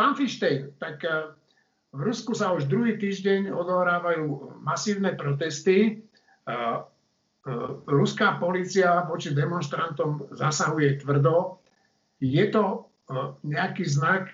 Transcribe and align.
pán 0.00 0.16
Fištej, 0.16 0.80
tak 0.80 1.04
v 1.92 2.00
Rusku 2.00 2.32
sa 2.32 2.56
už 2.56 2.72
druhý 2.72 2.96
týždeň 2.96 3.52
odohrávajú 3.52 4.56
masívne 4.64 5.12
protesty. 5.12 6.00
Ruská 7.84 8.40
policia 8.40 9.04
voči 9.04 9.36
demonstrantom 9.36 10.32
zasahuje 10.32 11.04
tvrdo. 11.04 11.60
Je 12.16 12.48
to 12.48 12.88
nejaký 13.44 13.84
znak 13.84 14.32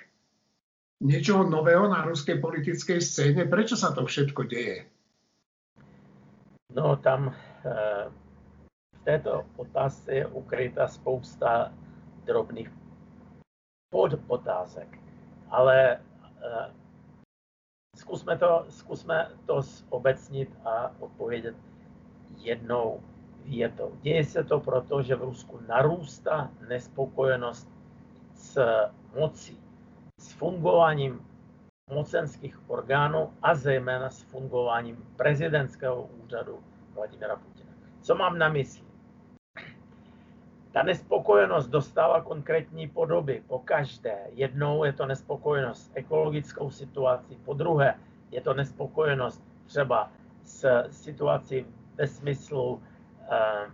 niečoho 1.03 1.43
nového 1.51 1.91
na 1.91 2.07
ruskej 2.07 2.39
politickej 2.39 3.03
scéne? 3.03 3.43
Prečo 3.51 3.75
sa 3.75 3.91
to 3.91 4.07
všetko 4.07 4.47
deje? 4.47 4.87
No 6.71 6.95
tam 7.03 7.35
v 8.95 8.99
této 9.03 9.43
otázce 9.59 10.23
je 10.23 10.25
ukryta 10.31 10.87
spousta 10.87 11.75
drobných 12.23 12.71
podotázek. 13.91 15.06
Ale 15.51 15.99
Zkusme 17.97 18.39
to, 18.39 18.67
zkusme 18.69 19.31
to 19.47 19.61
obecnit 19.89 20.57
a 20.65 20.93
odpovědět 21.01 21.57
jednou 22.37 23.01
větou. 23.45 23.93
Děje 24.03 24.25
se 24.25 24.45
to 24.45 24.61
proto, 24.61 25.03
že 25.03 25.17
v 25.17 25.23
Rusku 25.23 25.61
narůstá 25.69 26.51
nespokojenost 26.69 27.69
s 28.35 28.61
mocí, 29.15 29.61
s 30.21 30.33
fungováním 30.33 31.21
mocenských 31.91 32.71
orgánů 32.71 33.33
a 33.43 33.55
zejména 33.55 34.11
s 34.11 34.23
fungováním 34.23 34.97
prezidentského 35.17 36.03
úřadu 36.03 36.61
Vladimira 36.95 37.37
Putina. 37.37 37.73
Co 38.01 38.15
mám 38.15 38.39
na 38.39 38.49
mysli? 38.49 38.86
Ta 40.77 40.83
nespokojenost 40.83 41.67
dostává 41.67 42.21
konkrétní 42.21 42.89
podoby 42.89 43.43
po 43.47 43.59
každé. 43.59 44.17
Jednou 44.33 44.85
je 44.85 44.93
to 44.93 45.07
nespokojenost 45.07 45.83
s 45.83 45.91
ekologickou 45.95 46.71
situací, 46.71 47.37
po 47.45 47.55
druhé 47.55 47.95
je 48.31 48.41
to 48.41 48.55
nespokojenost 48.55 49.43
třeba 49.67 50.11
s 50.45 50.89
situací 50.91 51.67
ve 51.95 52.07
smyslu 52.07 52.83
eh, 53.31 53.71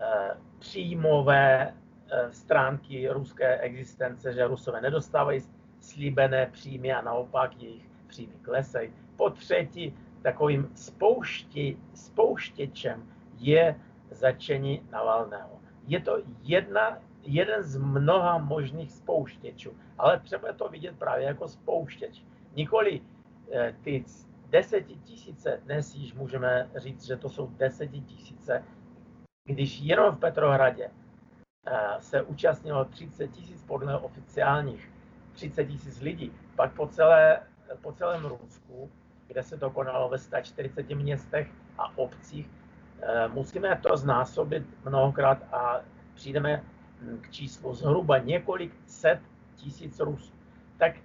eh, 0.00 0.36
příjmové 0.58 1.68
eh, 1.68 2.32
stránky 2.32 3.08
ruské 3.08 3.58
existence, 3.58 4.32
že 4.32 4.46
Rusové 4.46 4.80
nedostávají 4.80 5.40
slíbené 5.80 6.46
příjmy 6.46 6.92
a 6.92 7.02
naopak 7.02 7.62
jejich 7.62 7.88
příjmy 8.06 8.34
klesají. 8.42 8.92
Po 9.16 9.30
třetí, 9.30 9.96
takovým 10.22 10.70
spoušti, 10.74 11.76
spouštěčem 11.94 13.08
je 13.38 13.76
začení 14.10 14.82
Navalného 14.90 15.63
je 15.86 16.00
to 16.00 16.18
jedna, 16.42 16.98
jeden 17.22 17.62
z 17.62 17.76
mnoha 17.76 18.38
možných 18.38 18.92
spouštěčů, 18.92 19.76
ale 19.98 20.20
třeba 20.20 20.52
to 20.52 20.68
vidět 20.68 20.98
právě 20.98 21.26
jako 21.26 21.48
spouštěč. 21.48 22.22
Nikoli 22.56 23.00
eh, 23.52 23.74
ty 23.82 24.04
desetitisíce, 24.50 25.60
dnes 25.64 25.94
již 25.94 26.14
můžeme 26.14 26.70
říct, 26.76 27.06
že 27.06 27.16
to 27.16 27.28
jsou 27.28 27.46
desetitisíce, 27.46 28.64
když 29.48 29.80
jenom 29.80 30.16
v 30.16 30.18
Petrohradě 30.18 30.90
eh, 31.66 31.96
se 32.00 32.22
účastnilo 32.22 32.84
30 32.84 33.28
tisíc 33.28 33.62
podle 33.62 33.98
oficiálních 33.98 34.90
30 35.32 35.64
tisíc 35.64 36.00
lidí, 36.00 36.32
pak 36.56 36.72
po, 36.72 36.86
celé, 36.86 37.40
po 37.80 37.92
celém 37.92 38.24
Rusku, 38.24 38.90
kde 39.26 39.42
se 39.42 39.58
to 39.58 39.70
konalo 39.70 40.08
ve 40.08 40.18
140 40.18 40.90
městech 40.90 41.50
a 41.78 41.98
obcích, 41.98 42.50
musíme 43.28 43.80
to 43.82 43.96
znásobit 43.96 44.62
mnohokrát 44.84 45.38
a 45.52 45.80
přijdeme 46.14 46.64
k 47.20 47.30
číslu 47.30 47.74
zhruba 47.74 48.18
několik 48.18 48.72
set 48.86 49.20
tisíc 49.56 50.00
Rusů. 50.00 50.32
Tak 50.78 50.96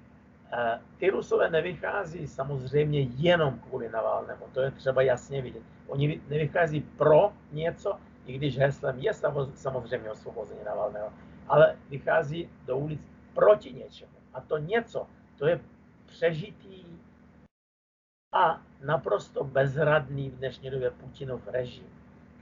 eh, 0.53 0.79
ty 0.97 1.09
Rusové 1.09 1.49
nevychází 1.49 2.27
samozřejmě 2.27 3.01
jenom 3.01 3.59
kvůli 3.59 3.89
Navalnému, 3.89 4.45
to 4.53 4.61
je 4.61 4.71
třeba 4.71 5.01
jasně 5.01 5.41
vidět. 5.41 5.63
Oni 5.87 6.21
nevychází 6.29 6.81
pro 6.81 7.33
něco, 7.51 7.97
i 8.25 8.33
když 8.33 8.57
heslem 8.57 8.99
je 8.99 9.13
samozřejmě 9.55 10.11
osvobození 10.11 10.59
Navalného, 10.65 11.13
ale 11.47 11.75
vychází 11.89 12.49
do 12.65 12.77
ulic 12.77 13.01
proti 13.33 13.73
něčemu. 13.73 14.11
A 14.33 14.41
to 14.41 14.57
něco, 14.57 15.07
to 15.37 15.47
je 15.47 15.59
přežitý 16.05 16.88
a 18.31 18.61
naprosto 18.85 19.43
bezradný 19.43 20.29
v 20.29 20.35
dnešní 20.35 20.69
době 20.69 20.91
Putinov 20.91 21.47
režim, 21.47 21.85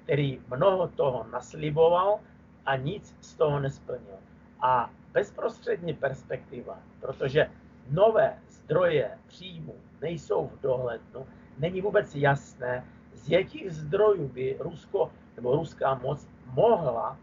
který 0.03 0.41
mnoho 0.47 0.87
toho 0.87 1.25
nasliboval 1.31 2.19
a 2.65 2.75
nic 2.75 3.15
z 3.21 3.35
toho 3.35 3.59
nesplnil. 3.59 4.19
A 4.61 4.89
bezprostřední 5.13 5.93
perspektiva, 5.93 6.79
protože 6.99 7.51
nové 7.89 8.39
zdroje 8.47 9.17
příjmu 9.27 9.75
nejsou 10.01 10.47
v 10.47 10.61
dohlednu, 10.61 11.27
není 11.57 11.81
vůbec 11.81 12.15
jasné, 12.15 12.85
z 13.13 13.29
jakých 13.29 13.71
zdrojů 13.71 14.27
by 14.27 14.57
Rusko 14.59 15.11
nebo 15.35 15.55
ruská 15.55 15.95
moc 15.95 16.27
mohla 16.45 17.17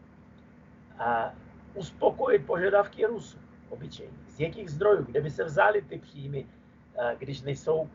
uh, 1.00 1.04
uspokojit 1.74 2.46
požadavky 2.46 3.06
Rusů 3.06 3.38
obyčejně. 3.68 4.18
Z 4.28 4.40
jakých 4.40 4.70
zdrojů, 4.70 5.04
kde 5.04 5.20
by 5.20 5.30
se 5.30 5.44
vzaly 5.44 5.82
ty 5.82 5.98
příjmy, 5.98 6.44
uh, 6.44 7.18
když 7.18 7.42
nejsou 7.42 7.90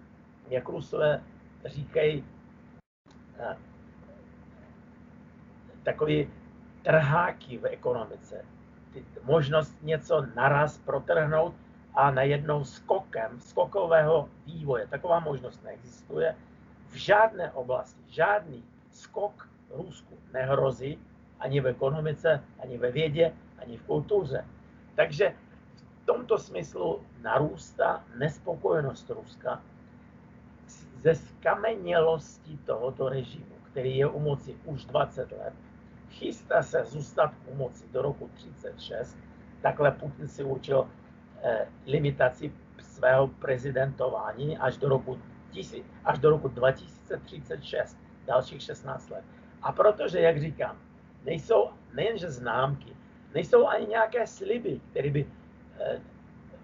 jak 0.49 0.69
Rusové 0.69 1.23
říkají, 1.65 2.25
eh, 3.39 3.57
takový 5.83 6.29
trháky 6.81 7.57
v 7.57 7.65
ekonomice. 7.65 8.45
Ty, 8.93 9.05
možnost 9.23 9.75
něco 9.81 10.25
naraz 10.35 10.77
protrhnout 10.77 11.55
a 11.93 12.11
najednou 12.11 12.63
skokem, 12.63 13.39
skokového 13.39 14.29
vývoje. 14.45 14.87
Taková 14.87 15.19
možnost 15.19 15.63
neexistuje. 15.63 16.35
V 16.87 16.95
žádné 16.95 17.51
oblasti, 17.51 18.01
žádný 18.07 18.63
skok 18.91 19.49
Rusku 19.69 20.17
nehrozí 20.33 20.99
ani 21.39 21.61
v 21.61 21.67
ekonomice, 21.67 22.43
ani 22.59 22.77
ve 22.77 22.91
vědě, 22.91 23.33
ani 23.57 23.77
v 23.77 23.83
kultuře. 23.83 24.45
Takže 24.95 25.33
v 26.03 26.05
tomto 26.05 26.37
smyslu 26.37 27.01
narůstá 27.21 28.03
nespokojenost 28.17 29.09
Ruska 29.09 29.61
ze 31.01 31.15
skamenělosti 31.15 32.59
tohoto 32.65 33.09
režimu, 33.09 33.55
který 33.71 33.97
je 33.97 34.07
u 34.07 34.19
moci 34.19 34.55
už 34.65 34.85
20 34.85 35.31
let, 35.31 35.53
chystá 36.09 36.63
se 36.63 36.85
zůstat 36.85 37.33
u 37.47 37.55
moci 37.55 37.85
do 37.91 38.01
roku 38.01 38.29
36. 38.33 39.17
Takhle 39.61 39.91
Putin 39.91 40.27
si 40.27 40.43
určil 40.43 40.87
eh, 41.41 41.67
limitaci 41.85 42.51
svého 42.79 43.27
prezidentování 43.27 44.57
až 44.57 44.77
do 44.77 44.89
roku, 44.89 45.19
až 46.05 46.19
do 46.19 46.29
roku 46.29 46.47
2036, 46.47 47.97
dalších 48.27 48.61
16 48.61 49.09
let. 49.09 49.23
A 49.61 49.71
protože, 49.71 50.19
jak 50.19 50.41
říkám, 50.41 50.77
nejsou 51.25 51.69
nejenže 51.93 52.31
známky, 52.31 52.95
nejsou 53.33 53.67
ani 53.67 53.85
nějaké 53.87 54.27
sliby, 54.27 54.81
které 54.91 55.09
by 55.09 55.25
eh, 55.79 56.01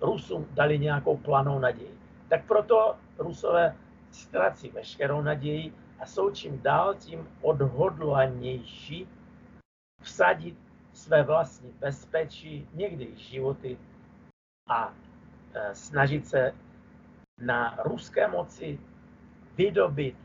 Rusům 0.01 0.47
dali 0.51 0.79
nějakou 0.79 1.17
planou 1.17 1.59
naději. 1.59 1.97
Tak 2.29 2.45
proto 2.45 2.95
Rusové 3.17 3.75
ztrací 4.15 4.69
veškerou 4.69 5.21
naději 5.21 5.73
a 5.99 6.05
jsou 6.05 6.31
čím 6.31 6.61
dál 6.61 6.95
tím 6.95 7.27
odhodlanější 7.41 9.07
vsadit 10.01 10.57
své 10.93 11.23
vlastní 11.23 11.71
bezpečí, 11.71 12.67
někdy 12.73 13.15
životy 13.15 13.77
a 14.69 14.93
e, 15.53 15.75
snažit 15.75 16.27
se 16.27 16.53
na 17.39 17.77
ruské 17.83 18.27
moci 18.27 18.79
vydobit 19.57 20.15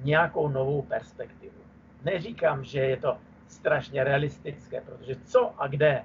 nějakou 0.00 0.48
novou 0.48 0.82
perspektivu. 0.82 1.60
Neříkám, 2.04 2.64
že 2.64 2.80
je 2.80 2.96
to 2.96 3.18
strašně 3.48 4.04
realistické, 4.04 4.80
protože 4.80 5.16
co 5.24 5.62
a 5.62 5.66
kde, 5.66 5.92
e, 5.92 6.04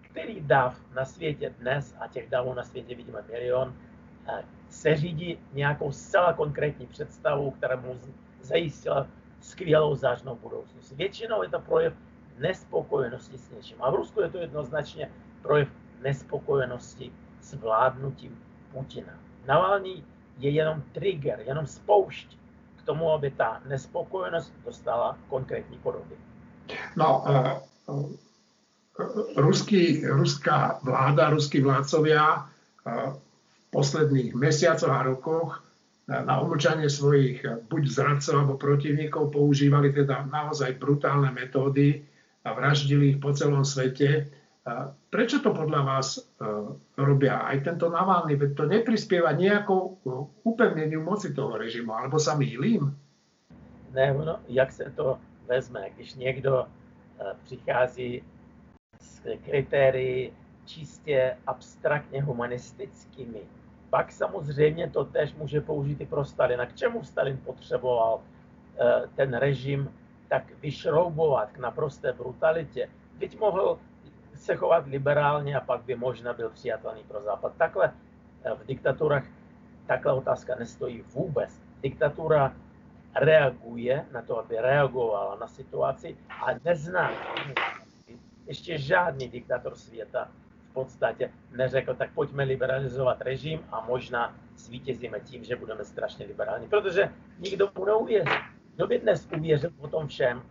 který 0.00 0.40
dav 0.40 0.80
na 0.94 1.04
světě 1.04 1.54
dnes, 1.58 1.94
a 2.00 2.08
těch 2.08 2.30
davů 2.30 2.54
na 2.54 2.62
světě 2.62 2.94
vidíme 2.94 3.22
milion, 3.22 3.74
e, 4.70 4.72
se 4.72 4.96
řídí 4.96 5.38
nějakou 5.52 5.92
zcela 5.92 6.32
konkrétní 6.32 6.86
představou, 6.86 7.50
která 7.50 7.76
mu 7.76 8.00
zajistila 8.42 9.06
skvělou 9.40 9.96
zážnou 9.96 10.36
budoucnost. 10.36 10.92
Většinou 10.92 11.42
je 11.42 11.48
to 11.48 11.60
projev 11.60 11.94
nespokojenosti 12.38 13.38
s 13.38 13.50
něčím. 13.50 13.76
A 13.80 13.90
v 13.90 13.94
Rusku 13.94 14.20
je 14.20 14.30
to 14.30 14.38
jednoznačně 14.38 15.10
projev 15.42 15.68
nespokojenosti 16.02 17.12
s 17.40 17.54
vládnutím 17.54 18.38
Putina. 18.72 19.12
Navalný 19.46 20.04
je 20.38 20.50
jenom 20.50 20.82
trigger, 20.92 21.40
jenom 21.46 21.66
spoušť 21.66 22.36
k 22.76 22.82
tomu, 22.82 23.12
aby 23.12 23.30
ta 23.30 23.60
nespokojenost 23.66 24.52
dostala 24.64 25.18
konkrétní 25.28 25.78
podoby. 25.78 26.16
No, 26.96 27.24
uh, 27.28 27.96
uh, 27.96 28.10
ruský, 29.36 30.06
ruská 30.06 30.80
vláda, 30.82 31.30
ruskí 31.30 31.60
vládcovia 31.60 32.34
uh, 32.34 33.16
posledných 33.70 34.34
mesiacoch 34.34 34.90
a 34.90 35.06
rokoch 35.06 35.62
na 36.10 36.42
umlčanie 36.42 36.90
svojich 36.90 37.46
eh, 37.46 37.62
buď 37.70 37.82
zradcov 37.86 38.34
alebo 38.34 38.54
protivníkov 38.58 39.30
používali 39.30 39.94
teda 39.94 40.26
naozaj 40.26 40.76
brutálne 40.82 41.30
metódy 41.30 42.02
a 42.42 42.56
vraždili 42.56 43.14
ich 43.16 43.18
po 43.20 43.36
celom 43.36 43.68
svete. 43.68 44.32
Prečo 45.12 45.44
to 45.44 45.52
podľa 45.52 45.82
vás 45.82 46.24
robia 46.96 47.44
aj 47.44 47.68
tento 47.68 47.92
Navalny? 47.92 48.32
Veď 48.32 48.50
to 48.56 48.64
neprispieva 48.64 49.36
nejakou 49.36 50.00
upevneniu 50.40 51.04
moci 51.04 51.36
toho 51.36 51.60
režimu, 51.60 51.92
alebo 51.92 52.16
sa 52.16 52.36
mýlím? 52.36 52.96
Ne, 53.92 54.14
no, 54.16 54.40
jak 54.48 54.72
se 54.72 54.92
to 54.96 55.20
vezme, 55.48 55.90
když 55.96 56.14
někdo 56.14 56.64
přichází 57.44 58.22
s 59.00 59.20
kritérii 59.44 60.32
čistě 60.64 61.36
abstraktně 61.46 62.22
humanistickými, 62.22 63.40
pak 63.90 64.12
samozřejmě 64.12 64.90
to 64.90 65.04
tež 65.04 65.34
může 65.34 65.60
použít 65.60 66.00
i 66.00 66.06
pro 66.06 66.24
Stalina. 66.24 66.66
K 66.66 66.76
čemu 66.76 67.04
Stalin 67.04 67.36
potřeboval 67.36 68.20
eh, 68.20 69.08
ten 69.16 69.34
režim 69.34 69.90
tak 70.28 70.52
vyšroubovat 70.62 71.50
k 71.50 71.58
naprosté 71.58 72.12
brutalitě? 72.12 72.88
Byť 73.18 73.38
mohl 73.38 73.78
se 74.34 74.56
chovat 74.56 74.86
liberálně 74.86 75.56
a 75.56 75.60
pak 75.60 75.82
by 75.82 75.94
možná 75.94 76.32
byl 76.32 76.50
přijatelný 76.50 77.02
pro 77.04 77.22
Západ. 77.22 77.52
Takhle 77.56 77.92
eh, 78.44 78.54
v 78.54 78.66
diktaturách 78.66 79.24
takhle 79.86 80.12
otázka 80.12 80.54
nestojí 80.54 81.02
vůbec. 81.02 81.50
Diktatura 81.82 82.54
reaguje 83.14 84.06
na 84.12 84.22
to, 84.22 84.38
aby 84.38 84.56
reagovala 84.58 85.36
na 85.36 85.48
situaci 85.48 86.16
a 86.28 86.46
nezná 86.64 87.10
ještě 88.46 88.78
žádný 88.78 89.28
diktator 89.28 89.74
světa 89.74 90.28
podstatě 90.72 91.30
neřekl, 91.50 91.94
tak 91.94 92.10
pojďme 92.14 92.44
liberalizovat 92.44 93.20
režim 93.20 93.60
a 93.72 93.80
možná 93.80 94.34
zvítězíme 94.56 95.20
tím, 95.20 95.44
že 95.44 95.56
budeme 95.56 95.84
strašně 95.84 96.26
liberální. 96.26 96.68
Protože 96.68 97.12
nikdo 97.38 97.70
mu 97.78 97.84
neuvěří. 97.84 98.30
Kdo 98.76 98.86
by 98.86 98.98
dnes 98.98 99.28
uvěřil 99.36 99.70
po 99.80 99.88
tom 99.88 100.06
všem, 100.06 100.42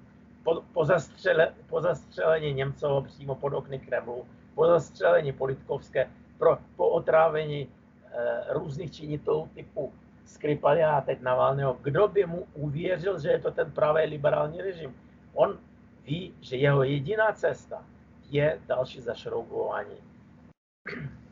po, 0.43 0.61
po, 0.73 0.85
zastřele, 0.85 1.53
po 1.67 1.81
zastřelení 1.81 2.53
Němcovo 2.53 3.01
přímo 3.01 3.35
pod 3.35 3.53
okny 3.53 3.79
Kremlu, 3.79 4.25
po 4.55 4.67
zastřelení 4.67 5.33
Politkovské, 5.33 6.09
pro, 6.37 6.57
po 6.75 6.89
otrávení 6.89 7.61
e, 7.61 8.53
různých 8.53 8.91
činitelů 8.91 9.49
typu 9.53 9.93
Skripalia 10.25 10.91
a 10.91 11.01
teď 11.01 11.21
Navalného, 11.21 11.77
kdo 11.81 12.07
by 12.07 12.25
mu 12.25 12.47
uvěřil, 12.53 13.19
že 13.19 13.29
je 13.29 13.39
to 13.39 13.51
ten 13.51 13.71
pravý 13.71 14.05
liberální 14.05 14.61
režim? 14.61 14.95
On 15.33 15.57
ví, 16.05 16.33
že 16.41 16.55
jeho 16.55 16.83
jediná 16.83 17.31
cesta 17.31 17.85
je 18.29 18.59
další 18.67 19.01
zašroubování 19.01 20.08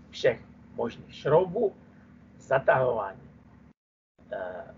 všech 0.09 0.41
možných 0.75 1.15
šroubů, 1.15 1.75
zatahování 2.37 3.29
eh, 4.31 4.75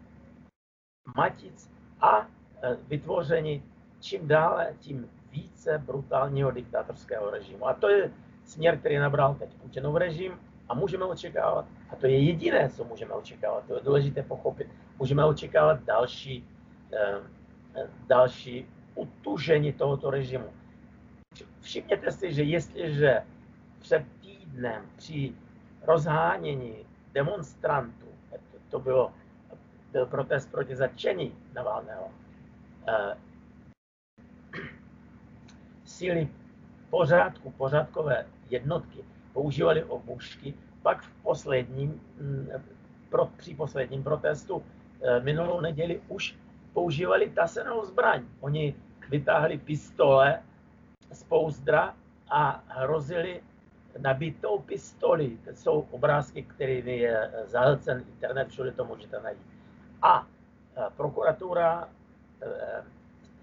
matic 1.15 1.71
a 2.01 2.27
eh, 2.61 2.77
vytvoření 2.87 3.63
čím 3.99 4.27
dále, 4.27 4.73
tím 4.79 5.09
více 5.31 5.77
brutálního 5.77 6.51
diktátorského 6.51 7.31
režimu. 7.31 7.67
A 7.67 7.73
to 7.73 7.89
je 7.89 8.11
směr, 8.45 8.79
který 8.79 8.97
nabral 8.97 9.35
teď 9.35 9.53
Putinov 9.53 9.95
režim 9.95 10.39
a 10.69 10.73
můžeme 10.73 11.05
očekávat, 11.05 11.65
a 11.89 11.95
to 11.95 12.07
je 12.07 12.19
jediné, 12.19 12.69
co 12.69 12.83
můžeme 12.83 13.13
očekávat, 13.13 13.63
to 13.67 13.73
je 13.73 13.81
důležité 13.83 14.23
pochopit, 14.23 14.67
můžeme 14.99 15.25
očekávat 15.25 15.83
další, 15.83 16.47
eh, 16.93 17.17
další 18.07 18.67
utužení 18.95 19.73
tohoto 19.73 20.09
režimu. 20.09 20.49
Všimněte 21.61 22.11
si, 22.11 22.33
že 22.33 22.43
jestliže 22.43 23.23
před 23.79 24.05
týdnem 24.49 24.85
při 24.95 25.33
rozhánění 25.81 26.75
demonstrantů, 27.13 28.07
to, 28.69 28.79
bylo, 28.79 29.13
byl 29.91 30.05
protest 30.05 30.51
proti 30.51 30.75
začení 30.75 31.35
Navalného, 31.53 32.11
eh, 32.87 33.17
síly 35.85 36.29
pořádku, 36.89 37.51
pořádkové 37.51 38.25
jednotky 38.49 39.03
používali 39.33 39.83
obušky, 39.83 40.53
pak 40.81 41.01
v 41.01 41.21
posledním, 41.23 42.01
mm, 42.21 42.49
pro, 43.09 43.25
při 43.25 43.55
posledním 43.55 44.03
protestu 44.03 44.63
eh, 45.01 45.19
minulou 45.19 45.61
neděli 45.61 46.01
už 46.07 46.35
používali 46.73 47.29
tasenou 47.29 47.85
zbraň. 47.85 48.25
Oni 48.39 48.75
vytáhli 49.09 49.57
pistole 49.57 50.41
z 51.11 51.23
pouzdra 51.23 51.95
a 52.29 52.63
hrozili 52.67 53.41
nabitou 53.97 54.59
pistoli. 54.59 55.37
To 55.45 55.49
jsou 55.49 55.87
obrázky, 55.91 56.43
které 56.43 56.73
je 56.73 57.31
zahlcen 57.45 58.03
internet, 58.07 58.47
všude 58.47 58.71
to 58.71 58.85
můžete 58.85 59.19
najít. 59.19 59.41
A 60.01 60.27
e, 60.77 60.89
prokuratura 60.97 61.87
e, 62.41 62.47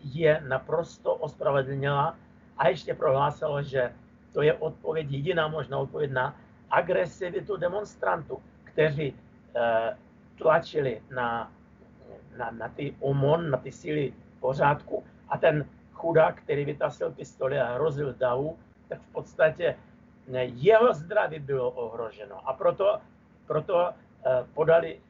je 0.05 0.43
naprosto 0.49 1.15
ospravedlnila 1.15 2.17
a 2.59 2.69
ještě 2.69 2.95
prohlásila, 2.95 3.63
že 3.63 3.93
to 4.33 4.43
je 4.43 4.53
odpověď, 4.55 5.07
jediná 5.11 5.49
možná 5.49 5.79
odpověď 5.79 6.13
na 6.13 6.37
agresivitu 6.71 7.57
demonstrantů, 7.57 8.43
kteří 8.65 9.15
tlačili 10.39 11.03
na, 11.11 11.53
na, 12.37 12.51
na 12.51 12.69
ty 12.69 12.95
OMON, 13.01 13.51
na 13.51 13.59
ty 13.59 13.73
síly 13.73 14.13
pořádku 14.41 15.05
a 15.29 15.39
ten 15.39 15.65
chudák, 15.93 16.37
který 16.37 16.65
vytasil 16.65 17.13
pistoli 17.13 17.61
a 17.61 17.75
hrozil 17.75 18.15
davu, 18.19 18.59
tak 18.89 19.01
v 19.01 19.13
podstatě 19.13 19.77
jeho 20.35 20.95
zdraví 20.95 21.39
bylo 21.39 21.71
ohroženo. 21.71 22.49
A 22.49 22.53
proto, 22.53 23.01
proto 23.47 23.89
eh, 23.91 24.47
podali 24.55 25.01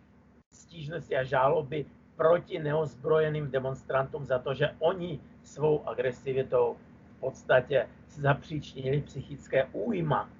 stížnosti 0.52 1.16
a 1.16 1.24
žáloby 1.24 1.86
proti 2.16 2.58
neozbrojeným 2.58 3.50
demonstrantům 3.50 4.24
za 4.24 4.38
to, 4.38 4.54
že 4.54 4.74
oni 4.78 5.20
svou 5.42 5.88
agresivitou 5.88 6.76
v 7.16 7.20
podstatě 7.20 7.88
zapříčinili 8.08 9.00
psychické 9.00 9.64
újma, 9.72 10.30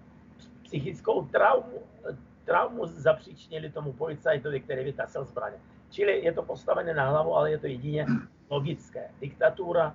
psychickou 0.62 1.25
traumu, 1.25 1.82
traumu 2.44 2.87
zapříčinili 2.87 3.70
tomu 3.70 3.93
policajtovi, 3.93 4.61
který 4.61 4.84
vytasil 4.84 5.25
zbraně. 5.25 5.56
Čili 5.90 6.25
je 6.25 6.32
to 6.32 6.43
postavené 6.43 6.94
na 6.94 7.11
hlavu, 7.11 7.34
ale 7.34 7.50
je 7.50 7.58
to 7.58 7.67
jedině 7.67 8.06
logické. 8.50 9.11
Diktatura 9.20 9.94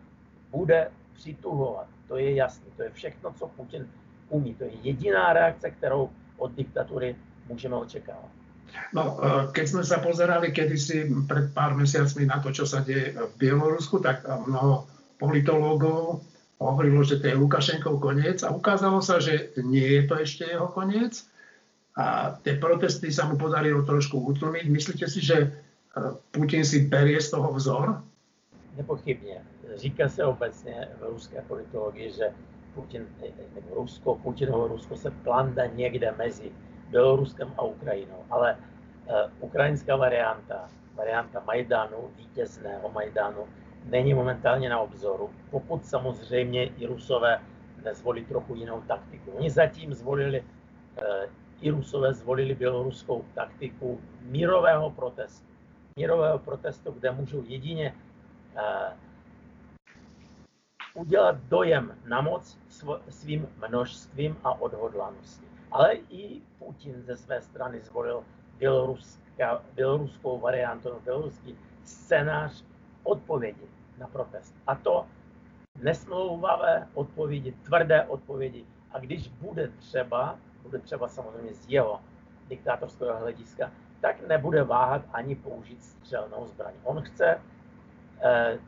bude 0.49 0.91
přituhovat, 1.13 1.87
to 2.07 2.17
je 2.17 2.35
jasné, 2.35 2.65
to 2.75 2.83
je 2.83 2.89
všechno, 2.89 3.33
co 3.33 3.47
Putin 3.47 3.89
umí. 4.31 4.55
To 4.55 4.63
je 4.63 4.71
jediná 4.83 5.33
reakce, 5.33 5.71
kterou 5.71 6.09
od 6.37 6.51
diktatury 6.55 7.15
můžeme 7.49 7.75
očekávat. 7.75 8.31
No, 8.95 9.19
e, 9.19 9.51
keď 9.51 9.65
sme 9.67 9.83
sa 9.83 9.99
pozerali 9.99 10.55
kedysi 10.55 11.11
pred 11.27 11.51
pár 11.51 11.75
mesiacmi 11.75 12.23
na 12.23 12.39
to, 12.39 12.55
čo 12.55 12.63
sa 12.63 12.79
deje 12.79 13.11
v 13.11 13.33
Bielorusku, 13.35 13.99
tak 13.99 14.23
mnoho 14.23 14.87
politológov 15.19 16.23
hovorilo, 16.55 17.03
že 17.03 17.19
to 17.19 17.27
je 17.27 17.35
Lukašenkov 17.35 17.99
koniec 17.99 18.39
a 18.47 18.53
ukázalo 18.53 19.03
sa, 19.03 19.19
že 19.19 19.51
nie 19.59 19.99
je 19.99 20.01
to 20.07 20.15
ešte 20.23 20.43
jeho 20.47 20.71
koniec 20.71 21.25
a 21.99 22.37
tie 22.39 22.55
protesty 22.55 23.11
sa 23.11 23.27
mu 23.27 23.35
podarilo 23.35 23.83
trošku 23.83 24.15
utlmiť. 24.15 24.65
Myslíte 24.71 25.05
si, 25.11 25.19
že 25.19 25.37
e, 25.43 25.47
Putin 26.31 26.63
si 26.63 26.87
berie 26.87 27.19
z 27.19 27.35
toho 27.35 27.51
vzor? 27.51 27.99
Nepochybně. 28.77 29.43
Říká 29.75 30.09
se 30.09 30.23
obecně 30.25 30.87
v 30.99 31.03
ruské 31.11 31.41
politologii, 31.47 32.11
že 32.11 32.31
Putin, 32.75 33.07
nebo 33.55 33.75
Rusko, 33.75 34.15
Putinovo 34.15 34.67
Rusko 34.67 34.95
se 34.95 35.11
planda 35.11 35.65
někde 35.65 36.13
mezi 36.17 36.51
Běloruskem 36.89 37.53
a 37.57 37.61
Ukrajinou. 37.61 38.23
Ale 38.29 38.57
uh, 38.57 39.15
ukrajinská 39.39 39.95
varianta, 39.95 40.69
varianta 40.95 41.43
Majdanu, 41.45 41.97
vítězného 42.17 42.89
Majdanu, 42.89 43.47
není 43.85 44.13
momentálně 44.13 44.69
na 44.69 44.79
obzoru, 44.79 45.29
pokud 45.49 45.85
samozřejmě 45.85 46.65
i 46.65 46.85
Rusové 46.85 47.39
nezvolí 47.83 48.25
trochu 48.25 48.55
jinou 48.55 48.81
taktiku. 48.81 49.31
Oni 49.31 49.49
zatím 49.49 49.93
zvolili, 49.93 50.41
uh, 50.41 51.05
i 51.61 51.69
Rusové 51.69 52.13
zvolili 52.13 52.55
běloruskou 52.55 53.25
taktiku 53.35 54.01
mírového 54.21 54.89
protestu. 54.89 55.45
Mírového 55.95 56.39
protestu, 56.39 56.91
kde 56.91 57.11
můžou 57.11 57.43
jedině 57.47 57.93
uh, 58.55 58.61
udělat 60.93 61.35
dojem 61.35 61.97
na 62.05 62.21
moc 62.21 62.59
svým 63.09 63.47
množstvím 63.67 64.37
a 64.43 64.61
odhodlaností. 64.61 65.45
Ale 65.71 65.93
i 65.93 66.41
Putin 66.59 67.01
ze 67.01 67.17
své 67.17 67.41
strany 67.41 67.81
zvolil 67.81 68.23
běloruskou 69.75 70.39
variantu, 70.39 70.89
běloruský 71.03 71.57
scénář 71.83 72.65
odpovědi 73.03 73.67
na 73.97 74.07
protest. 74.07 74.55
A 74.67 74.75
to 74.75 75.05
nesmlouvavé 75.81 76.87
odpovědi, 76.93 77.51
tvrdé 77.51 78.03
odpovědi. 78.03 78.65
A 78.91 78.99
když 78.99 79.27
bude 79.27 79.67
třeba, 79.67 80.39
bude 80.63 80.79
třeba 80.79 81.07
samozřejmě 81.07 81.53
z 81.53 81.69
jeho 81.69 82.01
diktátorského 82.47 83.19
hlediska, 83.19 83.71
tak 84.01 84.27
nebude 84.27 84.63
váhat 84.63 85.01
ani 85.13 85.35
použít 85.35 85.83
střelnou 85.83 86.47
zbraň. 86.47 86.73
On 86.83 87.01
chce 87.01 87.41
eh, 88.21 88.59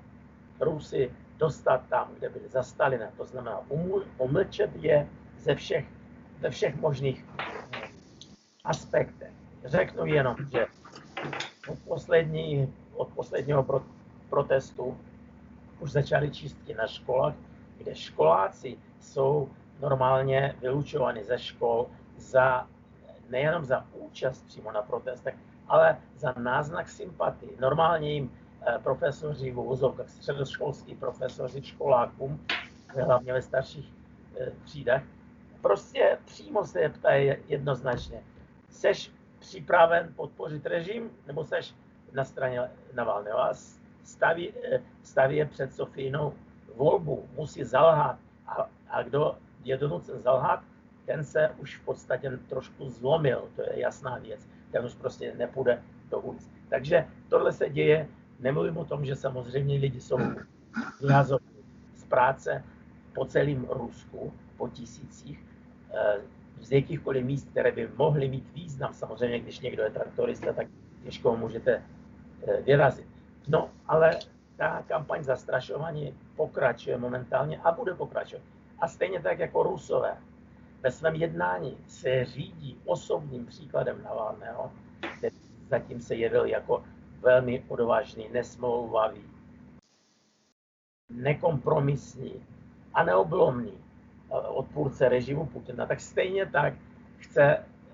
Rusy 0.60 1.12
dostat 1.44 1.84
tam, 1.90 2.08
kde 2.16 2.30
byli 2.30 2.48
za 2.50 2.64
Stalina. 2.64 3.12
To 3.18 3.26
znamená 3.26 3.60
umlčet 4.18 4.72
je 4.80 5.08
ze 5.38 5.56
všech, 5.56 5.86
ze 6.40 6.50
všech 6.50 6.76
možných 6.80 7.26
aspektech. 8.64 9.32
Řeknu 9.66 10.06
jenom, 10.06 10.36
že 10.52 10.66
od, 11.68 11.80
poslední, 11.88 12.74
od 12.96 13.08
posledního 13.12 13.64
pro, 13.64 13.84
protestu 14.30 14.98
už 15.80 15.92
začaly 15.92 16.32
čistky 16.32 16.74
na 16.74 16.88
školách, 16.88 17.36
kde 17.78 17.96
školáci 17.96 18.78
jsou 19.00 19.50
normálně 19.80 20.56
vylučovány 20.62 21.24
ze 21.24 21.40
škol 21.40 21.92
za 22.18 22.68
nejenom 23.30 23.66
za 23.66 23.86
účast 23.94 24.48
přímo 24.48 24.72
na 24.72 24.82
protestech, 24.82 25.36
ale 25.68 25.98
za 26.16 26.34
náznak 26.40 26.90
sympatii. 26.90 27.58
Normálně 27.60 28.14
jim 28.14 28.32
eh, 28.32 28.43
profesoři 28.84 29.52
v 29.52 29.60
uvozovkách, 29.60 30.10
středoškolský 30.10 30.96
profesoři 30.96 31.64
školákům, 31.64 32.46
hlavně 32.88 33.34
ve 33.34 33.42
starších 33.42 33.94
eh, 34.40 34.52
třídách, 34.64 35.04
prostě 35.62 36.18
přímo 36.26 36.66
se 36.66 36.82
je 36.82 36.90
ptají 36.90 37.34
jednoznačně. 37.48 38.24
Seš 38.70 39.12
připraven 39.40 40.14
podpořit 40.16 40.66
režim, 40.66 41.12
nebo 41.28 41.44
seš 41.44 41.76
na 42.14 42.24
straně 42.24 42.62
Navalného 42.94 43.40
a 43.40 43.54
staví, 44.04 44.54
eh, 44.64 44.82
staví 45.04 45.36
je 45.36 45.46
před 45.46 45.74
Sofínou 45.74 46.34
volbu, 46.76 47.30
musí 47.36 47.64
zalhat. 47.64 48.18
A, 48.48 48.70
a 48.90 49.04
kdo 49.04 49.38
je 49.64 49.78
donucen 49.78 50.22
zalhat, 50.22 50.64
ten 51.06 51.24
se 51.24 51.50
už 51.58 51.78
v 51.78 51.86
podstatě 51.86 52.32
trošku 52.50 52.90
zlomil, 52.90 53.50
to 53.56 53.62
je 53.62 53.80
jasná 53.80 54.18
věc. 54.18 54.48
Ten 54.72 54.86
už 54.86 54.94
prostě 54.94 55.34
nepůjde 55.38 55.84
do 56.10 56.20
ulic. 56.20 56.50
Takže 56.70 57.08
tohle 57.30 57.52
se 57.52 57.70
děje, 57.70 58.08
nemluvím 58.40 58.78
o 58.78 58.86
tom, 58.86 59.06
že 59.06 59.16
samozřejmě 59.16 59.80
lidi 59.80 60.02
jsou 60.02 60.18
vyhazovaní 61.02 61.64
z 61.96 62.04
práce 62.04 62.64
po 63.14 63.26
celém 63.26 63.68
Rusku, 63.70 64.34
po 64.58 64.70
tisících, 64.70 65.40
eh, 65.94 66.22
z 66.62 66.72
jakýchkoliv 66.72 67.26
míst, 67.26 67.50
které 67.50 67.72
by 67.72 67.90
mohly 67.98 68.30
mít 68.30 68.54
význam. 68.54 68.94
Samozřejmě, 68.94 69.40
když 69.40 69.60
někdo 69.60 69.84
je 69.84 69.90
traktorista, 69.90 70.54
tak 70.54 70.68
těžko 71.04 71.32
ho 71.32 71.38
můžete 71.38 71.84
eh, 72.48 72.62
vyrazit. 72.62 73.08
No, 73.48 73.70
ale 73.88 74.20
ta 74.58 74.84
kampaň 74.88 75.24
zastrašování 75.24 76.14
pokračuje 76.36 76.98
momentálně 76.98 77.58
a 77.58 77.72
bude 77.72 77.94
pokračovat. 77.94 78.44
A 78.80 78.88
stejně 78.88 79.20
tak 79.20 79.40
jako 79.40 79.64
Rusové 79.64 80.18
ve 80.84 80.92
svém 80.92 81.16
jednání 81.16 81.78
se 81.88 82.26
řídí 82.26 82.78
osobním 82.86 83.46
příkladem 83.46 84.04
Navalného, 84.04 84.72
který 85.18 85.36
zatím 85.70 86.02
se 86.02 86.16
jevil 86.16 86.46
jako 86.46 86.84
velmi 87.24 87.64
odvážný, 87.68 88.30
nesmlouvavý, 88.30 89.24
nekompromisní 91.10 92.46
a 92.94 93.04
neoblomný 93.04 93.74
eh, 93.74 94.36
odpůrce 94.36 95.10
režimu 95.10 95.46
Putina, 95.46 95.86
tak 95.86 96.00
stejně 96.00 96.46
tak 96.46 96.74
chce 97.18 97.44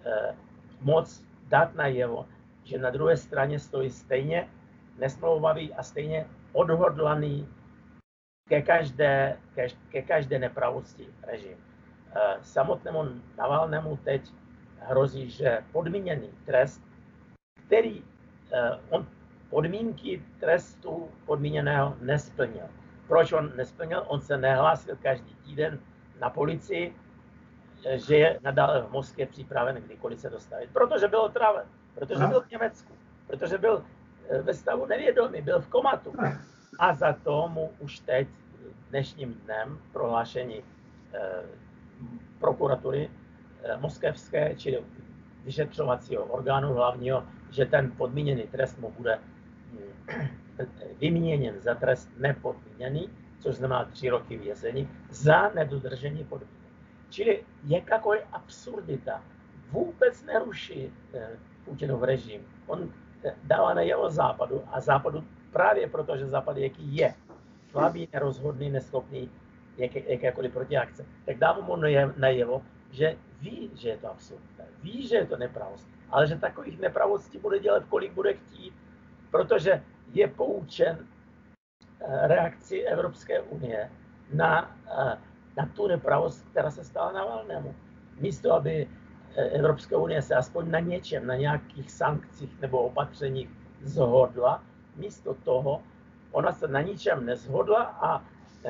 eh, 0.06 0.36
moc 0.82 1.24
dát 1.48 1.76
najevo, 1.76 2.26
že 2.64 2.78
na 2.78 2.90
druhé 2.90 3.18
straně 3.18 3.60
stojí 3.60 3.90
stejně 3.90 4.50
nesmlouvavý 4.98 5.74
a 5.74 5.84
stejně 5.84 6.26
odhodlaný 6.54 7.48
ke 8.50 8.62
každé, 8.62 9.38
ke, 9.56 9.68
ke 9.90 10.02
každé 10.02 10.40
nepravosti 10.40 11.08
režim. 11.24 11.58
Eh, 12.16 12.38
samotnému 12.42 13.22
Navalnému 13.38 13.98
teď 13.98 14.22
hrozí, 14.80 15.30
že 15.30 15.64
podmíněný 15.72 16.30
trest, 16.46 16.82
který 17.66 18.04
on 18.90 19.08
podmínky 19.50 20.24
trestu 20.40 21.10
podmíněného 21.26 21.98
nesplnil. 22.02 22.66
Proč 23.08 23.32
on 23.32 23.52
nesplnil? 23.56 24.04
On 24.08 24.22
se 24.22 24.38
nehlásil 24.38 24.96
každý 25.02 25.36
týden 25.36 25.80
na 26.20 26.30
policii, 26.30 26.96
eh, 27.86 27.98
že 27.98 28.16
je 28.16 28.40
nadále 28.44 28.82
v 28.82 28.92
Moskvě 28.92 29.26
připraven 29.26 29.76
kdykoliv 29.76 30.20
se 30.20 30.30
dostavit. 30.30 30.70
Protože 30.74 31.08
byl 31.08 31.20
otraven, 31.22 31.66
protože 31.96 32.28
byl 32.28 32.42
v 32.42 32.52
Německu, 32.52 32.94
protože 33.28 33.58
byl 33.58 33.84
ve 34.42 34.54
stavu 34.54 34.86
nevědomí, 34.86 35.42
byl 35.42 35.62
v 35.62 35.68
komatu. 35.68 36.14
A 36.80 36.94
za 36.94 37.14
to 37.14 37.50
mu 37.50 37.72
už 37.80 38.00
teď 38.00 38.28
dnešním 38.90 39.34
dnem 39.34 39.80
prohlášení 39.94 40.64
prokuratury 42.40 43.10
eh, 43.64 43.78
moskevské, 43.78 44.56
čili 44.56 44.84
vyšetřovacího 45.44 46.24
orgánu 46.24 46.74
hlavního, 46.74 47.24
že 47.52 47.66
ten 47.66 47.92
podmíněný 47.92 48.44
trest 48.44 48.80
mu 48.80 48.92
bude 48.92 49.20
vyměněn 51.00 51.60
za 51.60 51.76
trest 51.76 52.10
nepodmíněný, 52.18 53.10
což 53.40 53.56
znamená 53.56 53.86
tři 53.86 54.10
roky 54.10 54.38
vězení, 54.38 54.90
za 55.10 55.50
nedodržení 55.50 56.24
podmínek. 56.24 56.60
Čili 57.10 57.44
jakákoliv 57.64 58.22
absurdita 58.32 59.24
vůbec 59.72 60.24
neruší 60.24 60.94
eh, 61.14 61.30
Putinův 61.66 62.04
režim. 62.04 62.42
On 62.68 62.90
eh, 63.24 63.36
dává 63.44 63.74
na 63.74 63.82
jeho 63.82 64.10
západu 64.10 64.64
a 64.72 64.80
západu 64.80 65.24
právě 65.52 65.88
proto, 65.88 66.18
že 66.18 66.28
západ 66.28 66.58
jaký 66.58 66.96
je, 66.96 67.14
slabý, 67.72 68.10
nerozhodný, 68.14 68.70
neschopný 68.70 69.30
jaké, 69.78 70.12
jakékoliv 70.12 70.54
protiakce, 70.54 71.06
tak 71.26 71.38
dávám 71.38 71.66
mu 71.66 71.76
najevo, 72.18 72.62
že 72.92 73.16
ví, 73.42 73.72
že 73.76 73.90
je 73.90 73.98
to 73.98 74.12
absurdné, 74.12 74.66
ví, 74.84 75.08
že 75.08 75.16
je 75.16 75.26
to 75.26 75.38
nepravost, 75.38 75.88
ale 76.10 76.28
že 76.28 76.36
takových 76.36 76.80
nepravostí 76.80 77.38
bude 77.38 77.60
dělat, 77.60 77.84
kolik 77.90 78.12
bude 78.12 78.34
chtít, 78.34 78.74
protože 79.32 79.84
je 80.14 80.28
poučen 80.28 80.98
eh, 82.00 82.28
reakci 82.28 82.82
Evropské 82.82 83.42
unie 83.42 83.92
na, 84.34 84.76
eh, 84.88 85.18
na 85.58 85.66
tu 85.76 85.88
nepravost, 85.88 86.46
která 86.52 86.72
se 86.72 86.84
stala 86.84 87.12
na 87.12 87.26
Valnému. 87.26 87.76
Místo, 88.20 88.54
aby 88.54 88.88
eh, 89.36 89.42
Evropská 89.42 89.98
unie 89.98 90.22
se 90.22 90.36
aspoň 90.36 90.72
na 90.72 90.80
něčem, 90.80 91.28
na 91.28 91.36
nějakých 91.36 91.92
sankcích 91.92 92.62
nebo 92.62 92.82
opatřeních 92.82 93.50
zhodla, 93.82 94.64
místo 94.96 95.34
toho 95.34 95.84
ona 96.32 96.52
se 96.52 96.68
na 96.68 96.82
ničem 96.82 97.26
nezhodla 97.26 97.84
a 97.84 98.24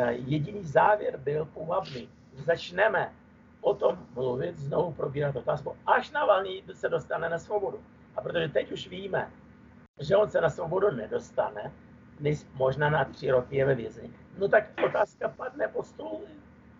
jediný 0.10 0.64
závěr 0.64 1.18
byl 1.18 1.46
půvabný. 1.46 2.10
Začneme 2.34 3.12
o 3.62 3.74
tom 3.74 4.08
mluvit, 4.14 4.58
znovu 4.58 4.92
probírat 4.92 5.36
otázku, 5.36 5.76
až 5.86 6.12
Navalný 6.12 6.64
se 6.74 6.90
dostane 6.90 7.30
na 7.30 7.40
svobodu. 7.40 7.84
A 8.16 8.22
protože 8.22 8.48
teď 8.48 8.72
už 8.72 8.88
víme, 8.88 9.32
že 10.00 10.18
on 10.18 10.30
se 10.30 10.42
na 10.42 10.50
svobodu 10.50 10.92
nedostane, 10.92 11.72
možná 12.54 12.90
na 12.90 13.06
tři 13.06 13.32
roky 13.32 13.56
je 13.56 13.66
ve 13.66 13.76
vězení, 13.76 14.14
no 14.38 14.48
tak 14.48 14.64
otázka 14.86 15.30
padne 15.30 15.68
po 15.68 15.84
stůl 15.84 16.22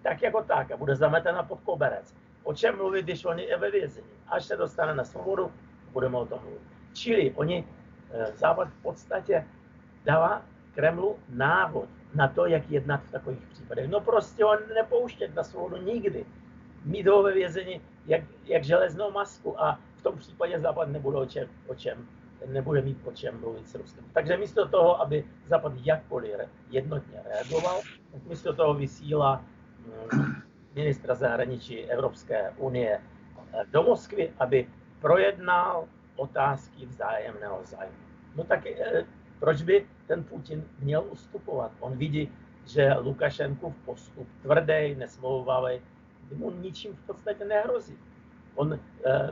tak 0.04 0.22
jako 0.22 0.44
tak 0.44 0.72
a 0.72 0.78
bude 0.78 0.96
zametena 0.96 1.44
pod 1.44 1.60
koberec. 1.62 2.16
O 2.44 2.54
čem 2.54 2.78
mluvit, 2.78 3.04
když 3.04 3.26
on 3.26 3.40
je 3.40 3.58
ve 3.58 3.72
vězení? 3.72 4.08
Až 4.28 4.46
se 4.46 4.58
dostane 4.58 4.96
na 4.96 5.04
svobodu, 5.04 5.52
budeme 5.92 6.18
o 6.18 6.26
tom 6.26 6.40
mluvit. 6.42 6.62
Čili 6.94 7.32
oni, 7.36 7.68
eh, 8.12 8.32
Západ 8.36 8.70
v 8.70 8.82
podstatě 8.82 9.46
dává 10.06 10.42
Kremlu 10.76 11.20
návod, 11.30 11.90
na 12.16 12.28
to, 12.28 12.46
jak 12.46 12.70
jednat 12.70 13.02
v 13.04 13.12
takových 13.12 13.48
případech. 13.48 13.90
No 13.90 14.00
prostě 14.00 14.44
ho 14.44 14.58
nepouštět 14.76 15.36
na 15.36 15.44
svobodu 15.44 15.78
nikdy. 15.78 16.26
Mít 16.86 17.08
ho 17.08 17.24
ve 17.24 17.34
vězení 17.34 17.82
jak, 18.06 18.24
jak 18.46 18.64
železnou 18.64 19.12
masku 19.12 19.62
a 19.62 19.80
v 19.98 20.02
tom 20.02 20.18
případě 20.18 20.60
Západ 20.60 20.90
nebude 20.90 21.18
o 21.18 21.26
čem, 21.26 21.48
o 21.68 21.76
čem 21.76 22.08
nebude 22.48 22.82
mít 22.82 22.98
o 23.06 23.12
čem 23.12 23.40
mluvit 23.40 23.70
s 23.70 23.76
Ruskem. 23.76 24.06
Takže 24.14 24.38
místo 24.38 24.68
toho, 24.68 25.02
aby 25.02 25.26
Západ 25.48 25.74
jakkoliv 25.84 26.36
jednotně 26.70 27.22
reagoval, 27.26 27.82
tak 28.12 28.24
místo 28.24 28.54
toho 28.54 28.74
vysílá 28.74 29.44
mm, 30.14 30.34
ministra 30.76 31.16
zahraničí 31.16 31.86
Evropské 31.86 32.54
unie 32.58 33.00
eh, 33.00 33.66
do 33.72 33.84
Moskvy, 33.84 34.34
aby 34.40 34.68
projednal 35.02 35.88
otázky 36.16 36.86
vzájemného 36.86 37.60
zájmu. 37.64 37.96
No 38.36 38.44
tak 38.44 38.66
eh, 38.66 39.06
proč 39.40 39.62
by 39.62 39.86
ten 40.08 40.24
Putin 40.24 40.64
měl 40.80 41.06
ustupovat? 41.12 41.72
On 41.80 41.98
vidí, 41.98 42.32
že 42.66 42.94
Lukašenkův 42.94 43.76
postup 43.86 44.28
tvrdý, 44.42 44.96
nesmlouvavý, 44.96 45.82
mu 46.36 46.52
ničím 46.52 46.96
v 46.96 47.06
podstatě 47.06 47.46
nehrozí. 47.46 47.98
On 48.56 48.74
eh, 48.74 49.32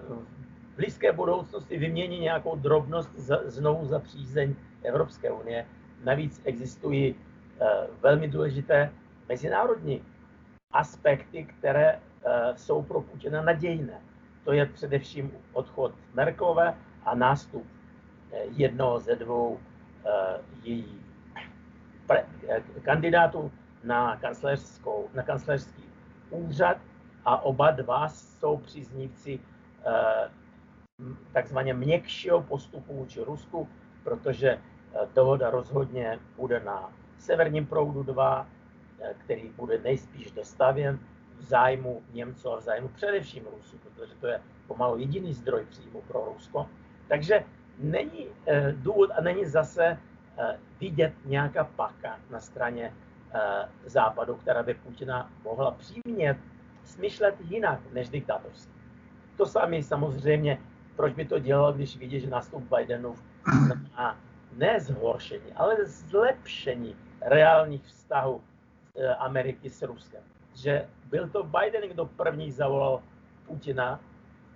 blízké 0.78 1.12
budoucnosti 1.12 1.78
vymění 1.78 2.20
nějakou 2.20 2.56
drobnost 2.56 3.10
za, 3.16 3.40
znovu 3.46 3.86
za 3.86 4.00
přízeň 4.00 4.56
Evropské 4.84 5.32
unie. 5.32 5.66
Navíc 6.04 6.42
existují 6.46 7.16
eh, 7.16 7.66
velmi 8.02 8.28
důležité 8.28 8.92
mezinárodní 9.30 10.04
aspekty, 10.72 11.44
které 11.44 11.92
eh, 11.92 12.00
jsou 12.56 12.82
pro 12.82 13.02
Putina 13.02 13.42
nadějné. 13.42 14.02
To 14.44 14.54
je 14.54 14.66
především 14.66 15.32
odchod 15.54 15.94
Merklové 16.14 16.74
a 17.06 17.16
nástup 17.16 17.68
jednoho 18.56 19.00
ze 19.00 19.16
dvou 19.16 19.60
Eh, 20.08 20.40
její 20.64 21.02
eh, 22.10 22.62
kandidátů 22.82 23.52
na, 23.84 24.16
kancléřskou, 24.16 25.10
na 25.14 25.24
kancléřský 25.24 25.84
úřad 26.30 26.78
a 27.26 27.42
oba 27.42 27.72
dva 27.72 28.10
jsou 28.10 28.58
příznivci 28.58 29.40
eh, 29.86 30.30
takzvaně 31.34 31.74
měkšího 31.74 32.42
postupu 32.42 32.94
vůči 32.94 33.24
Rusku, 33.24 33.70
protože 34.04 34.60
dohoda 35.14 35.50
rozhodně 35.50 36.20
bude 36.38 36.60
na 36.60 36.92
severním 37.18 37.66
proudu 37.66 38.04
2, 38.04 38.48
který 39.18 39.50
bude 39.50 39.78
nejspíš 39.78 40.32
dostavěn 40.32 41.00
v 41.38 41.44
zájmu 41.44 42.02
Němců 42.14 42.52
a 42.52 42.60
v 42.60 42.62
zájmu 42.62 42.88
především 42.88 43.44
Rusů, 43.56 43.78
protože 43.78 44.14
to 44.22 44.28
je 44.28 44.42
pomalu 44.68 44.98
jediný 44.98 45.34
zdroj 45.34 45.66
příjmu 45.70 46.02
pro 46.02 46.26
Rusko. 46.26 46.70
Takže 47.08 47.44
není 47.80 48.28
eh, 48.48 48.74
důvod 48.78 49.10
a 49.18 49.22
není 49.22 49.46
zase 49.46 49.98
eh, 50.38 50.60
vidět 50.80 51.14
nějaká 51.26 51.64
paka 51.64 52.20
na 52.30 52.40
straně 52.40 52.94
eh, 53.34 53.40
západu, 53.86 54.36
která 54.36 54.64
by 54.64 54.74
Putina 54.74 55.32
mohla 55.44 55.72
přimět 55.72 56.38
smýšlet 56.84 57.36
jinak 57.40 57.80
než 57.94 58.10
diktátorský. 58.10 58.72
To 59.38 59.46
samé 59.46 59.84
samozřejmě, 59.84 60.58
proč 60.98 61.14
by 61.14 61.26
to 61.26 61.40
dělal, 61.40 61.74
když 61.74 61.98
vidí, 61.98 62.20
že 62.20 62.30
nastup 62.30 62.64
Bidenův 62.74 63.24
na 63.98 64.18
ne 64.58 64.80
zhoršení, 64.80 65.54
ale 65.56 65.86
zlepšení 65.86 66.96
reálných 67.22 67.86
vztahů 67.86 68.42
eh, 68.42 69.16
Ameriky 69.16 69.70
s 69.70 69.82
Ruskem. 69.82 70.22
Že 70.54 70.88
byl 71.10 71.30
to 71.30 71.44
Biden, 71.44 71.90
kdo 71.90 72.06
první 72.06 72.52
zavolal 72.52 73.02
Putina, 73.46 74.00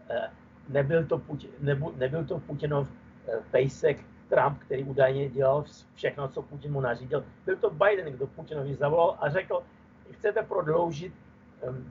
eh, 0.10 0.30
nebyl 0.70 1.06
to, 1.06 1.18
Putin, 1.18 1.50
nebyl, 1.60 1.94
nebyl 1.98 2.26
to 2.26 2.40
Putinov 2.40 2.90
eh, 2.90 3.32
pejsek 3.52 4.06
Trump, 4.30 4.60
který 4.60 4.84
údajně 4.84 5.30
dělal 5.30 5.64
všechno, 5.94 6.28
co 6.28 6.42
Putin 6.42 6.72
mu 6.72 6.82
nařídil. 6.82 7.24
Byl 7.46 7.56
to 7.56 7.70
Biden, 7.70 8.14
kdo 8.14 8.28
Putinovi 8.28 8.76
zavolal 8.76 9.18
a 9.20 9.30
řekl, 9.30 9.64
chcete 10.12 10.42
prodloužit 10.44 11.14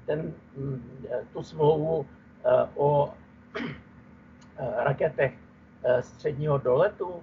ten, 0.07 0.35
tu 1.33 1.43
smlouvu 1.43 2.07
o 2.77 3.15
raketech 4.77 5.33
středního 6.01 6.59
doletu, 6.59 7.23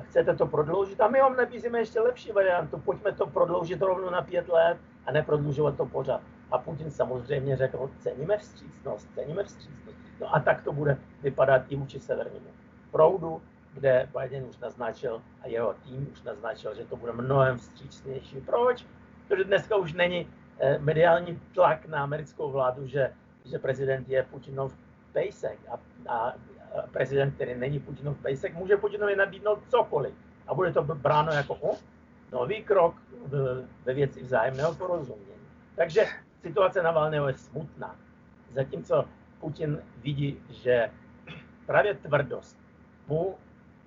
chcete 0.00 0.36
to 0.36 0.46
prodloužit 0.46 1.00
a 1.00 1.08
my 1.08 1.20
vám 1.20 1.36
nabízíme 1.36 1.78
ještě 1.78 2.00
lepší 2.00 2.32
variantu, 2.32 2.78
pojďme 2.78 3.12
to 3.12 3.26
prodloužit 3.26 3.82
rovnou 3.82 4.10
na 4.10 4.22
pět 4.22 4.48
let 4.48 4.78
a 5.06 5.12
neprodlužovat 5.12 5.76
to 5.76 5.86
pořád. 5.86 6.20
A 6.50 6.58
Putin 6.58 6.90
samozřejmě 6.90 7.56
řekl, 7.56 7.90
ceníme 7.98 8.38
vstřícnost, 8.38 9.08
ceníme 9.14 9.44
vstřícnost. 9.44 9.96
No 10.20 10.34
a 10.34 10.40
tak 10.40 10.62
to 10.62 10.72
bude 10.72 10.98
vypadat 11.22 11.62
i 11.68 11.76
vůči 11.76 12.00
severnímu 12.00 12.46
proudu, 12.90 13.42
kde 13.72 14.08
Biden 14.20 14.44
už 14.44 14.58
naznačil 14.58 15.22
a 15.42 15.48
jeho 15.48 15.74
tým 15.74 16.08
už 16.12 16.22
naznačil, 16.22 16.74
že 16.74 16.84
to 16.84 16.96
bude 16.96 17.12
mnohem 17.12 17.58
vstřícnější. 17.58 18.40
Proč? 18.40 18.86
Protože 19.28 19.44
dneska 19.44 19.76
už 19.76 19.92
není 19.92 20.28
eh, 20.58 20.78
mediální 20.78 21.40
tlak 21.54 21.86
na 21.86 22.02
americkou 22.02 22.50
vládu, 22.50 22.86
že, 22.86 23.12
že 23.44 23.58
prezident 23.58 24.08
je 24.08 24.22
Putinov 24.22 24.76
pejsek 25.12 25.58
a, 25.68 25.78
a 26.12 26.34
prezident, 26.92 27.30
který 27.30 27.54
není 27.54 27.80
Putinov 27.80 28.18
pejsek, 28.18 28.54
může 28.54 28.76
Putinovi 28.76 29.16
nabídnout 29.16 29.58
cokoliv. 29.68 30.14
A 30.46 30.54
bude 30.54 30.72
to 30.72 30.82
bráno 30.82 31.32
jako 31.32 31.54
o, 31.54 31.76
nový 32.32 32.62
krok 32.62 32.94
ve 33.84 33.94
věci 33.94 34.22
vzájemného 34.22 34.74
porozumění. 34.74 35.40
Takže 35.76 36.04
situace 36.42 36.82
Navalného 36.82 37.28
je 37.28 37.34
smutná. 37.34 37.96
Zatímco 38.54 39.04
Putin 39.40 39.78
vidí, 40.02 40.40
že 40.50 40.90
právě 41.66 41.94
tvrdost 41.94 42.58
mu 43.06 43.38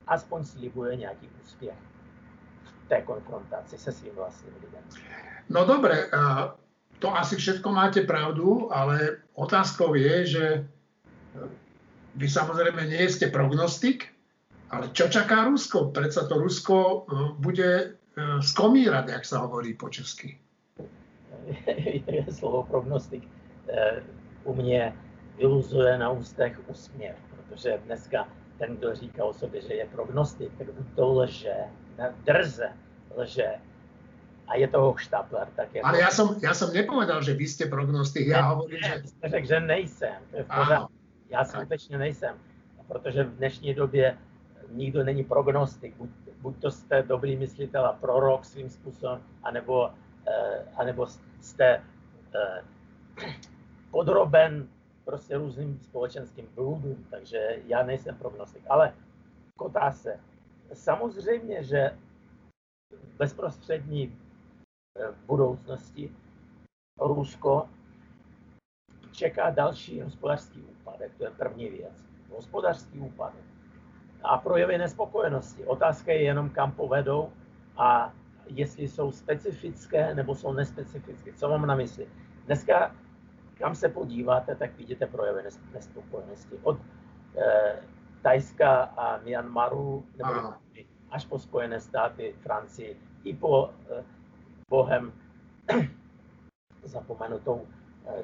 aspoň 0.07 0.43
slibuje 0.43 0.95
nějaký 0.95 1.29
úspěch 1.41 1.75
v 2.85 2.89
té 2.89 3.01
konfrontaci 3.01 3.77
se 3.77 3.91
svým 3.91 4.15
vlastním 4.15 4.53
lidem. 4.55 4.83
No 5.49 5.65
dobre, 5.65 6.09
to 6.99 7.15
asi 7.17 7.35
všetko 7.35 7.71
máte 7.71 8.01
pravdu, 8.01 8.73
ale 8.73 9.17
otázkou 9.33 9.93
je, 9.93 10.25
že 10.25 10.67
vy 12.15 12.27
samozrejme 12.29 12.87
nie 12.89 13.05
ste 13.09 13.29
prognostik, 13.29 14.09
ale 14.69 14.93
čo 14.93 15.09
čaká 15.09 15.49
Rusko? 15.49 15.89
Predsa 15.89 16.29
to 16.29 16.37
Rusko 16.37 16.77
e, 16.77 16.97
bude 17.41 17.69
e, 17.81 17.85
skomírať, 18.41 19.17
jak 19.17 19.25
sa 19.25 19.41
hovorí 19.45 19.73
po 19.73 19.89
česky. 19.89 20.37
Slovo 22.39 22.63
prognostik 22.69 23.25
e, 23.67 24.01
u 24.43 24.55
mě 24.55 24.93
iluzuje 25.37 25.97
na 25.97 26.09
ústech 26.09 26.59
úsměv, 26.69 27.15
protože 27.35 27.81
dneska 27.85 28.27
ten, 28.57 28.77
kdo 28.77 28.95
říká 28.95 29.23
o 29.25 29.33
sobě, 29.33 29.61
že 29.61 29.73
je 29.73 29.85
prognostik, 29.85 30.51
tak 30.57 30.67
to 30.95 31.13
lže, 31.13 31.55
drze 32.25 32.69
lže. 33.15 33.49
A 34.47 34.55
je 34.55 34.67
toho 34.67 34.97
štapler. 34.97 35.47
Tak 35.55 35.75
je 35.75 35.81
Ale 35.81 35.99
já 35.99 36.09
jsem, 36.09 36.27
já 36.41 36.53
jsem 36.53 36.73
nepovedal, 36.73 37.23
že 37.23 37.33
vy 37.33 37.47
jste 37.47 37.65
prognostik, 37.65 38.27
já 38.27 38.41
hovorím, 38.41 38.79
že... 38.83 39.01
Jste 39.05 39.29
řekl, 39.29 39.47
že 39.47 39.59
nejsem, 39.59 40.17
to 40.31 40.37
je 40.37 40.43
v 40.43 40.47
pořádku. 40.47 40.98
Já 41.29 41.45
skutečně 41.45 41.97
nejsem, 41.97 42.37
protože 42.87 43.23
v 43.23 43.37
dnešní 43.37 43.73
době 43.73 44.17
nikdo 44.71 45.03
není 45.03 45.23
prognostik. 45.23 45.95
Buď, 45.95 46.09
buď 46.41 46.61
to 46.61 46.71
jste 46.71 47.03
dobrý 47.03 47.35
myslitel 47.35 47.85
a 47.85 47.93
prorok 47.93 48.45
svým 48.45 48.69
způsobem, 48.69 49.23
anebo, 49.43 49.91
eh, 50.27 50.65
anebo 50.75 51.07
jste 51.41 51.83
eh, 52.35 52.63
podroben 53.91 54.67
prostě 55.05 55.37
různým 55.37 55.79
společenským 55.79 56.47
bludům, 56.55 57.05
takže 57.09 57.57
já 57.65 57.83
nejsem 57.83 58.15
prognostik. 58.15 58.63
Ale 58.69 58.93
k 59.57 59.61
otázce. 59.61 60.19
Samozřejmě, 60.73 61.63
že 61.63 61.97
v 62.91 63.17
bezprostřední 63.17 64.17
eh, 64.99 65.13
budoucnosti 65.25 66.11
Rusko 66.99 67.69
čeká 69.11 69.49
další 69.49 70.01
hospodářský 70.01 70.63
úpadek, 70.99 71.17
to 71.17 71.23
je 71.23 71.29
první 71.29 71.69
věc. 71.69 72.05
Hospodářský 72.29 72.99
úpadek. 72.99 73.43
A 74.23 74.37
projevy 74.37 74.77
nespokojenosti. 74.77 75.65
Otázka 75.65 76.11
je 76.11 76.21
jenom, 76.21 76.49
kam 76.49 76.71
povedou 76.71 77.31
a 77.77 78.13
jestli 78.47 78.87
jsou 78.87 79.11
specifické 79.11 80.15
nebo 80.15 80.35
jsou 80.35 80.53
nespecifické. 80.53 81.33
Co 81.33 81.49
mám 81.49 81.65
na 81.65 81.75
mysli? 81.75 82.07
Dneska, 82.45 82.95
kam 83.57 83.75
se 83.75 83.89
podíváte, 83.89 84.55
tak 84.55 84.77
vidíte 84.77 85.07
projevy 85.07 85.43
nespokojenosti. 85.73 86.55
Od 86.63 86.77
eh, 87.37 87.79
Tajska 88.21 88.83
a 88.83 89.17
Myanmaru, 89.23 90.05
nebo 90.17 90.53
až 91.11 91.25
po 91.25 91.39
Spojené 91.39 91.79
státy, 91.79 92.35
Francii, 92.43 92.99
i 93.23 93.33
po 93.33 93.69
eh, 93.89 94.03
bohem 94.69 95.11
zapomenutou 96.83 97.67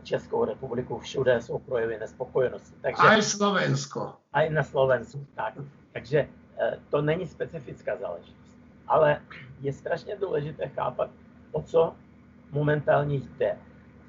Českou 0.03 0.45
republiku, 0.45 0.99
všude 0.99 1.41
jsou 1.41 1.59
projevy 1.59 1.99
nespokojenosti. 1.99 2.73
Takže, 2.81 3.01
a 3.01 3.17
i 3.17 3.21
Slovensko. 3.21 4.13
A 4.33 4.41
i 4.41 4.49
na 4.49 4.63
Slovensku, 4.63 5.25
tak. 5.35 5.53
Takže 5.93 6.27
eh, 6.57 6.79
to 6.89 7.01
není 7.01 7.27
specifická 7.27 7.97
záležitost. 7.97 8.51
Ale 8.87 9.21
je 9.61 9.73
strašně 9.73 10.15
důležité 10.15 10.67
chápat, 10.67 11.09
o 11.51 11.61
co 11.61 11.95
momentálně 12.51 13.15
jde. 13.15 13.57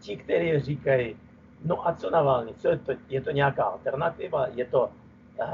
Ti, 0.00 0.16
kteří 0.16 0.60
říkají, 0.60 1.16
no 1.64 1.88
a 1.88 1.94
co 1.94 2.10
Navalny, 2.10 2.54
co 2.54 2.68
je 2.68 2.78
to, 2.78 2.92
je 3.08 3.20
to 3.20 3.30
nějaká 3.30 3.64
alternativa, 3.64 4.46
je 4.46 4.64
to, 4.64 4.90
uh, 5.40 5.48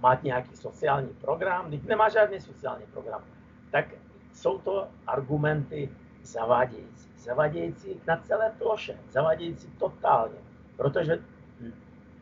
má 0.00 0.18
nějaký 0.22 0.56
sociální 0.56 1.08
program, 1.08 1.70
teď 1.70 1.84
nemá 1.84 2.08
žádný 2.08 2.40
sociální 2.40 2.86
program, 2.86 3.22
tak 3.70 3.86
jsou 4.34 4.58
to 4.58 4.88
argumenty 5.06 5.90
zavádějící 6.22 7.07
zavadějící 7.18 8.00
na 8.06 8.16
celé 8.16 8.52
ploše, 8.58 8.98
zavadějící 9.10 9.68
totálně, 9.78 10.38
protože 10.76 11.18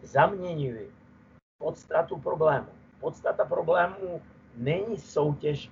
zaměňují 0.02 0.86
podstatu 1.58 2.18
problému. 2.18 2.68
Podstata 3.00 3.44
problému 3.44 4.22
není 4.56 4.98
soutěž 4.98 5.70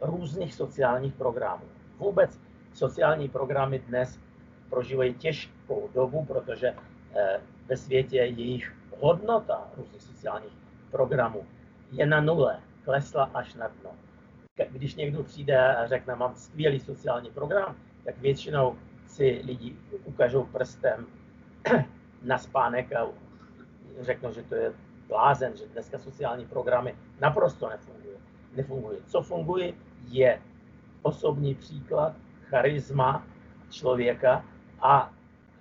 různých 0.00 0.54
sociálních 0.54 1.14
programů. 1.14 1.64
Vůbec 1.98 2.40
sociální 2.74 3.28
programy 3.28 3.78
dnes 3.78 4.20
prožívají 4.70 5.14
těžkou 5.14 5.88
dobu, 5.94 6.24
protože 6.24 6.74
eh, 7.14 7.40
ve 7.66 7.76
světě 7.76 8.16
jejich 8.16 8.76
hodnota 9.00 9.68
různých 9.76 10.02
sociálních 10.02 10.52
programů 10.90 11.46
je 11.92 12.06
na 12.06 12.20
nule, 12.20 12.60
klesla 12.84 13.30
až 13.34 13.54
na 13.54 13.68
dno. 13.68 13.90
Když 14.70 14.94
někdo 14.94 15.22
přijde 15.22 15.76
a 15.76 15.86
řekne, 15.86 16.14
mám 16.14 16.34
skvělý 16.34 16.80
sociální 16.80 17.30
program, 17.30 17.76
tak 18.04 18.18
většinou 18.18 18.76
si 19.06 19.42
lidi 19.44 19.76
ukážou 20.04 20.44
prstem 20.44 21.06
na 22.22 22.38
spánek 22.38 22.92
a 22.92 23.06
řeknou, 24.00 24.32
že 24.32 24.42
to 24.42 24.54
je 24.54 24.72
blázen, 25.08 25.56
že 25.56 25.66
dneska 25.66 25.98
sociální 25.98 26.46
programy 26.46 26.94
naprosto 27.20 27.68
nefungují. 27.68 28.16
nefungují. 28.56 28.98
Co 29.06 29.22
funguje, 29.22 29.72
je 30.08 30.42
osobní 31.02 31.54
příklad, 31.54 32.14
charisma 32.48 33.26
člověka 33.70 34.44
a 34.80 35.12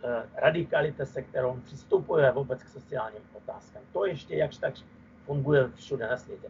e, 0.04 0.24
radikalita, 0.36 1.06
se 1.06 1.22
kterou 1.22 1.60
přistupuje 1.66 2.32
vůbec 2.32 2.64
k 2.64 2.70
sociálním 2.70 3.22
otázkám. 3.34 3.84
To 3.94 4.06
ještě 4.06 4.36
jakž 4.36 4.58
tak 4.58 4.74
funguje 5.26 5.70
všude 5.76 6.08
na 6.08 6.18
světě. 6.18 6.48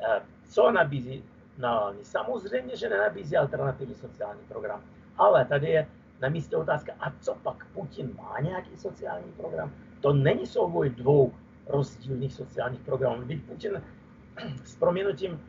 E, 0.00 0.20
co 0.48 0.70
nabízí 0.70 1.24
Navalny? 1.58 2.04
Samozřejmě, 2.04 2.76
že 2.76 2.88
nenabízí 2.88 3.36
alternativní 3.36 3.94
sociální 3.94 4.40
program 4.48 4.82
ale 5.18 5.44
tady 5.44 5.66
je 5.66 5.86
na 6.20 6.28
místě 6.28 6.56
otázka, 6.56 6.92
a 7.00 7.12
co 7.20 7.34
pak 7.34 7.66
Putin 7.66 8.10
má 8.16 8.40
nějaký 8.40 8.76
sociální 8.76 9.32
program? 9.32 9.72
To 10.00 10.12
není 10.12 10.46
souboj 10.46 10.90
dvou 10.90 11.32
rozdílných 11.66 12.32
sociálních 12.32 12.80
programů. 12.80 13.22
Byť 13.24 13.42
Putin 13.42 13.82
s 14.64 14.76
proměnutím 14.76 15.40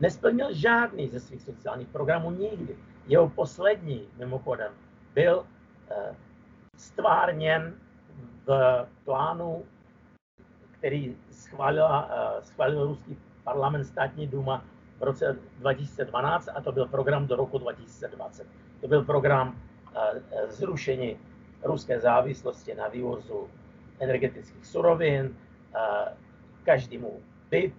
nesplnil 0.00 0.52
žádný 0.52 1.08
ze 1.08 1.20
svých 1.20 1.42
sociálních 1.42 1.88
programů 1.88 2.30
nikdy. 2.30 2.76
Jeho 3.06 3.28
poslední, 3.28 4.08
mimochodem, 4.16 4.72
byl 5.14 5.46
eh, 5.90 6.14
stvárněn 6.76 7.74
v 8.46 8.86
plánu, 9.04 9.64
který 10.70 11.16
schválila, 11.30 12.10
eh, 12.10 12.42
schválil 12.42 12.86
ruský 12.86 13.18
parlament, 13.44 13.84
státní 13.84 14.26
duma 14.26 14.64
v 15.00 15.02
roce 15.02 15.38
2012 15.58 16.48
a 16.54 16.60
to 16.60 16.72
byl 16.72 16.86
program 16.86 17.26
do 17.26 17.36
roku 17.36 17.58
2020. 17.58 18.46
To 18.80 18.88
byl 18.88 19.04
program 19.04 19.60
eh, 19.96 20.46
zrušení 20.48 21.16
ruské 21.62 22.00
závislosti 22.00 22.74
na 22.74 22.88
vývozu 22.88 23.48
energetických 24.00 24.66
surovin, 24.66 25.36
každý 26.64 26.98
mu 26.98 27.20
byt 27.50 27.74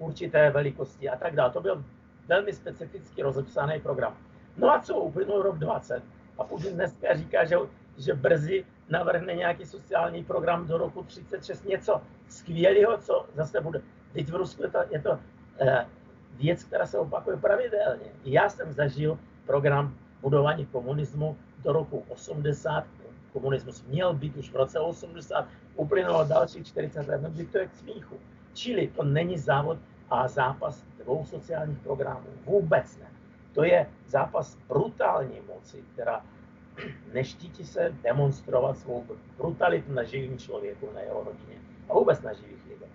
určité 0.00 0.50
velikosti 0.50 1.08
a 1.08 1.16
tak 1.16 1.34
dále. 1.34 1.50
To 1.50 1.60
byl 1.60 1.84
velmi 2.28 2.52
specificky 2.52 3.22
rozepsaný 3.22 3.80
program. 3.80 4.16
No 4.56 4.70
a 4.70 4.80
co, 4.80 4.96
uplynul 4.96 5.42
rok 5.42 5.58
20 5.58 6.02
a 6.38 6.44
Putin 6.44 6.74
dneska 6.74 7.16
říká, 7.16 7.44
že, 7.44 7.56
že 7.98 8.14
brzy 8.14 8.64
navrhne 8.88 9.34
nějaký 9.34 9.66
sociální 9.66 10.24
program 10.24 10.66
do 10.66 10.78
roku 10.78 11.02
36, 11.02 11.64
něco 11.64 12.02
skvělého, 12.28 12.98
co 12.98 13.26
zase 13.34 13.60
bude. 13.60 13.82
Teď 14.12 14.28
v 14.28 14.34
Rusku 14.34 14.62
je 14.62 14.70
to, 14.70 14.78
je 14.90 15.00
to 15.02 15.18
eh, 15.60 15.86
věc, 16.36 16.64
která 16.64 16.86
se 16.86 16.98
opakuje 16.98 17.36
pravidelně. 17.36 18.06
Já 18.24 18.48
jsem 18.48 18.72
zažil 18.72 19.18
program 19.46 19.94
budování 20.20 20.66
komunismu 20.66 21.36
do 21.64 21.72
roku 21.72 22.04
80. 22.08 22.84
Komunismus 23.32 23.84
měl 23.84 24.14
být 24.14 24.36
už 24.36 24.50
v 24.50 24.56
roce 24.56 24.80
80, 24.80 25.48
uplynulo 25.76 26.24
další 26.24 26.64
40 26.64 27.08
let, 27.08 27.20
no 27.22 27.30
to 27.52 27.58
je 27.58 27.66
k 27.66 27.74
smíchu. 27.74 28.16
Čili 28.52 28.88
to 28.96 29.04
není 29.04 29.38
závod 29.38 29.78
a 30.10 30.28
zápas 30.28 30.84
dvou 31.04 31.24
sociálních 31.24 31.78
programů. 31.78 32.26
Vůbec 32.46 32.98
ne. 32.98 33.06
To 33.52 33.64
je 33.64 33.86
zápas 34.06 34.56
brutální 34.68 35.40
moci, 35.48 35.84
která 35.92 36.24
neštítí 37.12 37.66
se 37.66 37.94
demonstrovat 38.02 38.78
svou 38.78 39.06
brutalitu 39.36 39.92
na 39.92 40.02
živým 40.02 40.38
člověku, 40.38 40.88
na 40.94 41.00
jeho 41.00 41.24
rodině 41.24 41.58
a 41.88 41.94
vůbec 41.94 42.22
na 42.22 42.32
živých 42.32 42.66
lidech. 42.68 42.90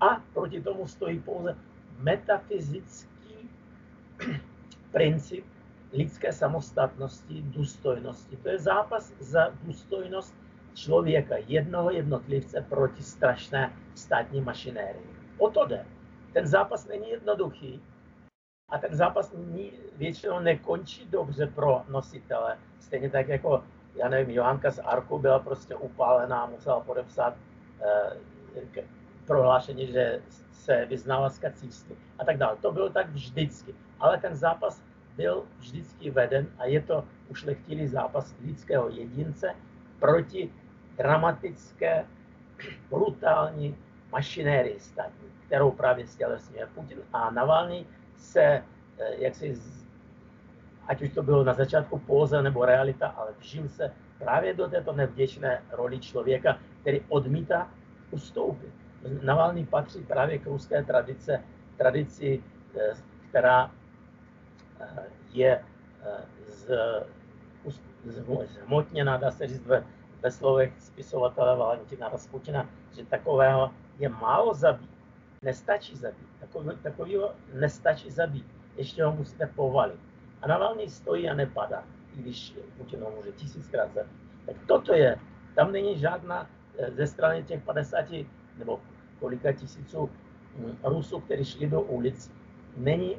A 0.00 0.22
proti 0.34 0.60
tomu 0.60 0.86
stojí 0.86 1.20
pouze 1.20 1.56
metafyzický 2.02 3.50
princip 4.92 5.44
lidské 5.92 6.32
samostatnosti, 6.32 7.42
důstojnosti. 7.42 8.36
To 8.36 8.48
je 8.48 8.58
zápas 8.58 9.12
za 9.20 9.52
důstojnost 9.62 10.34
člověka, 10.74 11.34
jednoho 11.46 11.90
jednotlivce 11.90 12.66
proti 12.68 13.02
strašné 13.02 13.72
státní 13.94 14.40
mašinérii. 14.40 15.06
O 15.38 15.50
to 15.50 15.66
jde. 15.66 15.86
Ten 16.32 16.46
zápas 16.46 16.88
není 16.88 17.10
jednoduchý 17.10 17.82
a 18.68 18.78
ten 18.78 18.94
zápas 18.94 19.34
většinou 19.96 20.40
nekončí 20.40 21.06
dobře 21.10 21.46
pro 21.46 21.82
nositele. 21.88 22.58
Stejně 22.80 23.10
tak 23.10 23.28
jako, 23.28 23.64
já 23.94 24.08
nevím, 24.08 24.36
Johanka 24.36 24.70
z 24.70 24.78
Arku 24.78 25.18
byla 25.18 25.38
prostě 25.38 25.76
upálená, 25.76 26.46
musela 26.46 26.80
podepsat 26.80 27.34
eh, 27.80 28.82
prohlášení, 29.26 29.86
že 29.86 30.22
se 30.52 30.86
vyznala 30.86 31.30
z 31.30 31.38
kacířství 31.38 31.96
a 32.18 32.24
tak 32.24 32.36
dále. 32.38 32.56
To 32.56 32.72
bylo 32.72 32.90
tak 32.90 33.10
vždycky. 33.10 33.74
Ale 34.00 34.18
ten 34.18 34.34
zápas 34.34 34.82
byl 35.16 35.44
vždycky 35.58 36.10
veden 36.10 36.46
a 36.58 36.64
je 36.64 36.80
to 36.82 37.04
ušlechtilý 37.28 37.86
zápas 37.86 38.34
lidského 38.44 38.88
jedince 38.88 39.54
proti 40.00 40.52
dramatické, 40.96 42.06
brutální 42.90 43.76
mašinérii 44.12 44.80
státní, 44.80 45.28
kterou 45.46 45.70
právě 45.70 46.06
stělesňuje 46.06 46.66
Putin. 46.74 46.98
A 47.12 47.30
Navalny 47.30 47.86
se, 48.16 48.42
eh, 48.42 48.62
jak 49.18 49.34
si, 49.34 49.54
ať 50.86 51.02
už 51.02 51.10
to 51.10 51.22
bylo 51.22 51.44
na 51.44 51.54
začátku 51.54 51.98
póze 51.98 52.42
nebo 52.42 52.64
realita, 52.64 53.08
ale 53.08 53.32
vžil 53.38 53.68
se 53.68 53.92
právě 54.18 54.54
do 54.54 54.68
této 54.68 54.92
nevděčné 54.92 55.62
roli 55.70 55.98
člověka, 55.98 56.58
který 56.80 57.00
odmítá 57.08 57.70
ustoupit. 58.10 58.81
Navalny 59.22 59.66
patří 59.66 60.04
právě 60.04 60.38
k 60.38 60.46
ruské 60.46 60.84
tradice, 60.84 61.42
tradici, 61.76 62.42
eh, 62.76 62.94
která 63.28 63.70
eh, 64.80 65.02
je 65.32 65.64
z, 66.48 66.70
zhmotněna, 68.44 69.16
dá 69.16 69.30
se 69.30 69.46
říct, 69.46 69.66
ve, 69.66 69.84
ve 70.22 70.30
slovech 70.30 70.72
spisovatele 70.78 71.56
Valentina 71.56 72.08
Rasputina, 72.08 72.68
že 72.96 73.04
takového 73.04 73.70
je 73.98 74.08
málo 74.08 74.54
zabít. 74.54 74.90
Nestačí 75.42 75.96
zabít. 75.96 76.28
Takový, 76.40 76.76
takovýho 76.82 77.34
nestačí 77.54 78.10
zabít. 78.10 78.46
Ještě 78.76 79.04
ho 79.04 79.12
musíte 79.12 79.46
povalit. 79.46 80.00
A 80.42 80.46
Navalny 80.46 80.88
stojí 80.88 81.28
a 81.28 81.34
nepadá, 81.34 81.84
i 82.14 82.22
když 82.22 82.54
Putin 82.76 83.00
ho 83.00 83.10
může 83.10 83.32
tisíckrát 83.32 83.94
zabít. 83.94 84.22
Tak 84.46 84.56
toto 84.66 84.94
je, 84.94 85.16
tam 85.54 85.72
není 85.72 85.98
žádná 85.98 86.50
eh, 86.78 86.90
ze 86.90 87.06
strany 87.06 87.42
těch 87.42 87.62
50 87.62 88.04
nebo 88.58 88.80
kolika 89.22 89.52
tisíců 89.52 90.10
hm, 90.58 90.76
Rusů, 90.84 91.20
kteří 91.20 91.44
šli 91.44 91.66
do 91.66 91.80
ulic, 91.80 92.32
není 92.76 93.16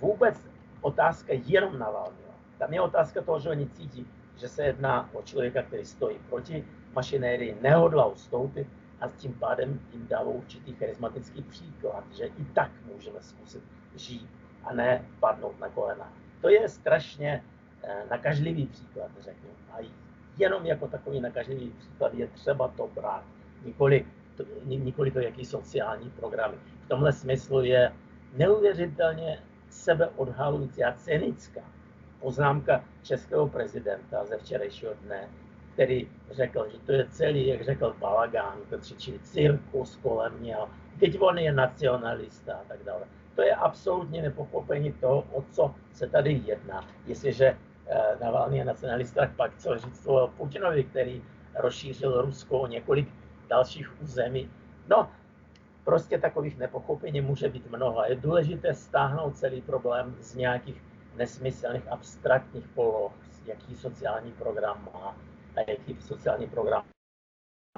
vůbec 0.00 0.46
otázka 0.80 1.32
jenom 1.46 1.78
Navalnyho. 1.78 2.34
Tam 2.58 2.72
je 2.72 2.80
otázka 2.80 3.22
toho, 3.22 3.40
že 3.40 3.50
oni 3.50 3.66
cítí, 3.66 4.06
že 4.36 4.48
se 4.48 4.64
jedná 4.64 5.10
o 5.14 5.22
člověka, 5.22 5.62
který 5.62 5.84
stojí 5.84 6.18
proti 6.30 6.64
mašinérii, 6.94 7.58
nehodlá 7.62 8.06
ustoupit 8.06 8.68
a 9.00 9.08
tím 9.08 9.34
pádem 9.34 9.80
jim 9.92 10.06
dává 10.06 10.30
určitý 10.30 10.72
charismatický 10.72 11.42
příklad, 11.42 12.04
že 12.12 12.24
i 12.24 12.44
tak 12.54 12.70
můžeme 12.94 13.18
zkusit 13.20 13.62
žít 13.96 14.28
a 14.64 14.74
ne 14.74 15.04
padnout 15.20 15.60
na 15.60 15.68
kolena. 15.68 16.12
To 16.40 16.48
je 16.48 16.68
strašně 16.68 17.44
eh, 17.82 18.04
nakažlivý 18.10 18.66
příklad, 18.66 19.10
řeknu. 19.20 19.50
A 19.72 19.76
jenom 20.38 20.66
jako 20.66 20.88
takový 20.88 21.20
nakažlivý 21.20 21.70
příklad 21.70 22.14
je 22.14 22.26
třeba 22.26 22.68
to 22.68 22.88
brát. 22.94 23.24
Nikoli 23.64 24.06
to, 24.36 24.44
nikoli 24.64 25.10
to, 25.10 25.20
jaký 25.20 25.44
sociální 25.44 26.10
programy. 26.10 26.54
V 26.84 26.88
tomhle 26.88 27.12
smyslu 27.12 27.64
je 27.64 27.92
neuvěřitelně 28.36 29.38
sebeodhalující 29.68 30.84
a 30.84 30.92
cynická 30.92 31.60
poznámka 32.20 32.84
českého 33.02 33.48
prezidenta 33.48 34.24
ze 34.24 34.38
včerejšího 34.38 34.92
dne, 35.02 35.28
který 35.72 36.08
řekl, 36.30 36.66
že 36.72 36.78
to 36.78 36.92
je 36.92 37.06
celý, 37.10 37.46
jak 37.46 37.64
řekl 37.64 37.96
Balagán, 37.98 38.58
čili 38.98 39.18
cirkus 39.18 39.96
kolem 39.96 40.42
něho, 40.42 40.68
teď 41.00 41.16
on 41.20 41.38
je 41.38 41.52
nacionalista 41.52 42.54
a 42.54 42.64
tak 42.68 42.82
dále. 42.84 43.06
To 43.34 43.42
je 43.42 43.54
absolutně 43.54 44.22
nepochopení 44.22 44.92
toho, 44.92 45.24
o 45.32 45.44
co 45.50 45.74
se 45.92 46.08
tady 46.08 46.42
jedná. 46.46 46.88
Jestliže 47.06 47.46
eh, 47.86 48.16
Navalny 48.20 48.58
je 48.58 48.64
nacionalista, 48.64 49.20
tak 49.20 49.36
pak 49.36 49.56
co 49.58 49.78
říct 49.78 50.06
o 50.06 50.32
Putinovi, 50.36 50.84
který 50.84 51.22
rozšířil 51.54 52.22
Rusko 52.22 52.58
o 52.58 52.66
několik 52.66 53.08
dalších 53.48 54.02
území. 54.02 54.50
No, 54.88 55.10
prostě 55.84 56.18
takových 56.18 56.58
nepochopení 56.58 57.20
může 57.20 57.48
být 57.48 57.70
mnoho. 57.70 58.04
Je 58.08 58.16
důležité 58.16 58.74
stáhnout 58.74 59.36
celý 59.36 59.60
problém 59.62 60.16
z 60.20 60.34
nějakých 60.34 60.82
nesmyslných 61.16 61.88
abstraktních 61.88 62.68
poloh, 62.68 63.12
jaký 63.46 63.74
sociální 63.74 64.32
program 64.32 64.88
má 64.94 65.16
a 65.56 65.70
jaký 65.70 65.96
sociální 66.00 66.46
program 66.46 66.84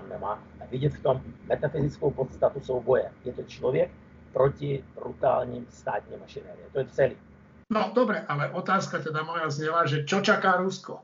nemá. 0.09 0.42
A 0.61 0.66
vidět 0.70 0.94
v 0.94 1.02
tom 1.02 1.22
metafyzickou 1.44 2.11
podstatu 2.11 2.61
souboje. 2.61 3.12
Je 3.24 3.33
to 3.33 3.42
člověk 3.42 3.90
proti 4.33 4.85
brutálním 4.94 5.66
státním 5.70 6.20
mašinérii. 6.20 6.66
To 6.72 6.78
je 6.78 6.87
celý. 6.87 7.16
No 7.72 7.92
dobre, 7.94 8.24
ale 8.28 8.50
otázka 8.50 8.98
teda 8.98 9.22
moja 9.22 9.50
zněla, 9.50 9.87
že 9.87 10.04
čo 10.04 10.20
čaká 10.20 10.57
Rusko? 10.57 11.00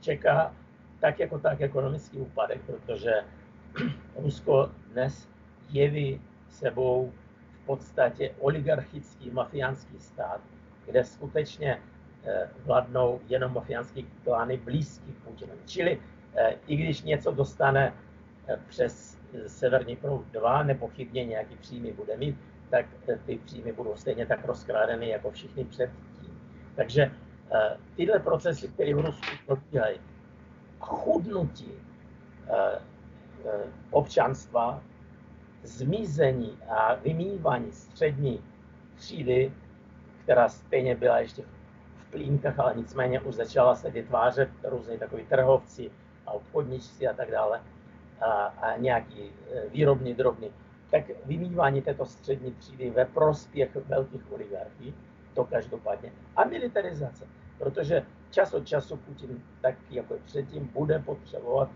Čeká 0.00 0.54
tak 1.00 1.20
jako 1.20 1.38
tak 1.38 1.60
ekonomický 1.60 2.18
úpadek, 2.18 2.60
protože 2.66 3.12
Rusko 4.16 4.70
dnes 4.92 5.28
jeví 5.70 6.20
sebou 6.48 7.12
v 7.62 7.66
podstatě 7.66 8.34
oligarchický 8.38 9.30
mafiánský 9.30 9.98
stát, 9.98 10.40
kde 10.86 11.04
skutečně 11.04 11.80
eh, 12.24 12.48
vládnou 12.64 13.20
jenom 13.28 13.54
mafiánský 13.54 14.06
klány 14.24 14.56
blízký 14.56 15.12
Putinovi. 15.12 15.58
Čili 15.66 16.00
eh, 16.34 16.54
i 16.66 16.76
když 16.76 17.02
něco 17.02 17.32
dostane 17.32 17.92
eh, 18.48 18.58
přes 18.68 19.16
Severní 19.46 19.96
proud 19.96 20.26
2, 20.32 20.62
nepochybně 20.62 21.24
nějaký 21.24 21.56
příjmy 21.56 21.92
bude 21.92 22.16
mít, 22.16 22.36
tak 22.70 22.86
ty 23.26 23.38
příjmy 23.44 23.72
budou 23.72 23.96
stejně 23.96 24.26
tak 24.26 24.44
rozkrádeny 24.44 25.08
jako 25.08 25.30
všichni 25.30 25.64
předtím. 25.64 26.40
Takže 26.76 27.10
tyhle 27.96 28.18
procesy, 28.18 28.68
které 28.68 28.94
v 28.94 28.98
Rusku 28.98 29.26
probíhají, 29.46 29.98
chudnutí 30.80 31.72
občanstva, 33.90 34.82
zmizení 35.62 36.58
a 36.68 36.94
vymývání 36.94 37.72
střední 37.72 38.40
třídy 38.94 39.52
která 40.26 40.48
stejně 40.48 40.94
byla 40.94 41.18
ještě 41.18 41.42
v 41.96 42.10
plínkách, 42.10 42.58
ale 42.58 42.74
nicméně 42.76 43.20
už 43.20 43.34
začala 43.34 43.74
se 43.74 43.90
vytvářet 43.90 44.48
různě 44.64 44.98
takový 44.98 45.22
trhovci 45.26 45.90
a 46.26 46.32
obchodníci 46.32 47.08
a 47.08 47.12
tak 47.12 47.30
dále 47.30 47.62
a, 48.20 48.26
a 48.42 48.76
nějaký 48.76 49.22
e, 49.22 49.68
výrobní 49.68 50.14
drobný, 50.14 50.50
tak 50.90 51.04
vymývání 51.24 51.82
této 51.82 52.06
střední 52.06 52.52
třídy 52.52 52.90
ve 52.90 53.04
prospěch 53.04 53.76
velkých 53.76 54.32
oligarchí, 54.32 54.94
to 55.34 55.44
každopádně. 55.44 56.12
A 56.36 56.44
militarizace, 56.44 57.26
protože 57.58 58.02
čas 58.30 58.54
od 58.54 58.66
času 58.66 58.96
Putin, 58.96 59.42
tak 59.60 59.74
jako 59.90 60.14
předtím, 60.24 60.70
bude 60.74 60.98
potřebovat 60.98 61.70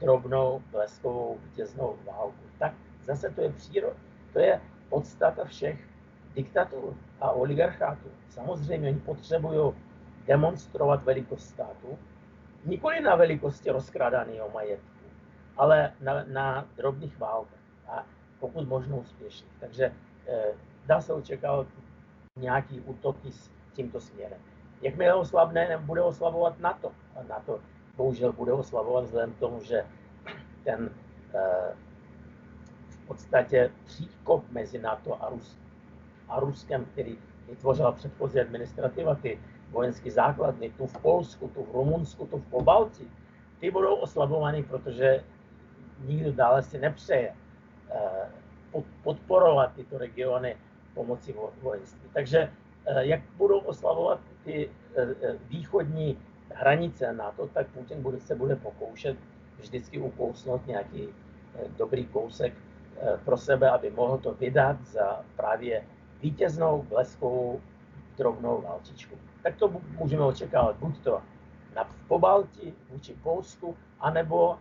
drobnou 0.00 0.62
bleskovou 0.70 1.38
vítěznou 1.44 1.96
válku. 2.06 2.44
Tak 2.58 2.72
zase 3.02 3.30
to 3.30 3.40
je 3.40 3.52
příroda. 3.52 3.96
To 4.32 4.38
je 4.38 4.60
podstata 4.88 5.44
všech 5.44 5.88
diktatur 6.34 6.94
a 7.20 7.30
oligarchátu. 7.30 8.08
Samozřejmě 8.28 8.88
oni 8.88 9.00
potřebují 9.00 9.72
demonstrovat 10.26 11.04
velikost 11.04 11.48
státu 11.48 11.98
nikoli 12.64 13.00
na 13.00 13.16
velikosti 13.16 13.70
rozkrádaného 13.70 14.50
majetku, 14.50 15.04
ale 15.56 15.92
na, 16.00 16.24
na 16.24 16.68
drobných 16.76 17.18
válkách 17.18 17.58
a 17.88 18.06
pokud 18.40 18.68
možno 18.68 18.96
úspěšných. 18.96 19.52
Takže 19.60 19.92
eh, 20.26 20.44
dá 20.86 21.00
se 21.00 21.12
očekávat 21.12 21.66
nějaký 22.38 22.80
útoky 22.80 23.32
s 23.32 23.50
tímto 23.72 24.00
směrem. 24.00 24.40
Jakmile 24.82 25.14
oslavné, 25.14 25.78
bude 25.78 26.02
oslavovat 26.02 26.60
NATO. 26.60 26.92
A 27.16 27.22
NATO 27.28 27.60
bohužel 27.96 28.32
bude 28.32 28.52
oslavovat 28.52 29.04
vzhledem 29.04 29.32
k 29.32 29.38
tomu, 29.38 29.62
že 29.62 29.86
ten 30.64 30.90
eh, 31.34 31.74
v 32.88 33.06
podstatě 33.06 33.70
příkop 33.84 34.44
mezi 34.50 34.78
NATO 34.78 35.22
a, 35.22 35.28
Rus, 35.28 35.58
a 36.28 36.40
Ruskem, 36.40 36.84
který 36.84 37.18
vytvořila 37.48 37.92
předchozí 37.92 38.40
administrativa, 38.40 39.14
ty 39.14 39.38
vojenské 39.70 40.10
základny, 40.10 40.70
tu 40.70 40.86
v 40.86 40.98
Polsku, 40.98 41.48
tu 41.48 41.62
v 41.64 41.74
Rumunsku, 41.74 42.26
tu 42.26 42.38
v 42.38 42.50
Pobalti, 42.50 43.04
ty 43.60 43.70
budou 43.70 43.94
oslabovány, 43.94 44.62
protože 44.62 45.24
nikdo 46.04 46.32
dále 46.32 46.62
si 46.62 46.78
nepřeje 46.78 47.34
eh, 47.90 48.82
podporovat 49.02 49.72
tyto 49.74 49.98
regiony 49.98 50.56
pomocí 50.94 51.34
vojenství. 51.62 52.10
Takže 52.12 52.38
eh, 52.86 53.06
jak 53.06 53.20
budou 53.36 53.58
oslavovat 53.58 54.20
ty 54.44 54.70
eh, 54.96 55.06
východní 55.48 56.18
hranice 56.54 57.12
NATO, 57.12 57.46
tak 57.46 57.66
Putin 57.66 58.02
bude, 58.02 58.20
se 58.20 58.34
bude 58.34 58.56
pokoušet 58.56 59.16
vždycky 59.58 59.98
ukousnout 59.98 60.66
nějaký 60.66 61.08
dobrý 61.76 62.06
kousek 62.06 62.52
pro 63.24 63.36
sebe, 63.36 63.70
aby 63.70 63.90
mohl 63.90 64.18
to 64.18 64.34
vydat 64.34 64.76
za 64.86 65.24
právě 65.36 65.82
vítěznou 66.22 66.82
bleskovou 66.82 67.60
drobnou 68.16 68.62
válčičku. 68.62 69.14
Tak 69.42 69.56
to 69.56 69.68
můžeme 69.98 70.24
očekávat 70.24 70.76
buď 70.76 70.98
to 70.98 71.22
na 71.74 71.90
Pobalti 72.08 72.74
vůči 72.90 73.14
Polsku, 73.22 73.76
anebo, 74.00 74.58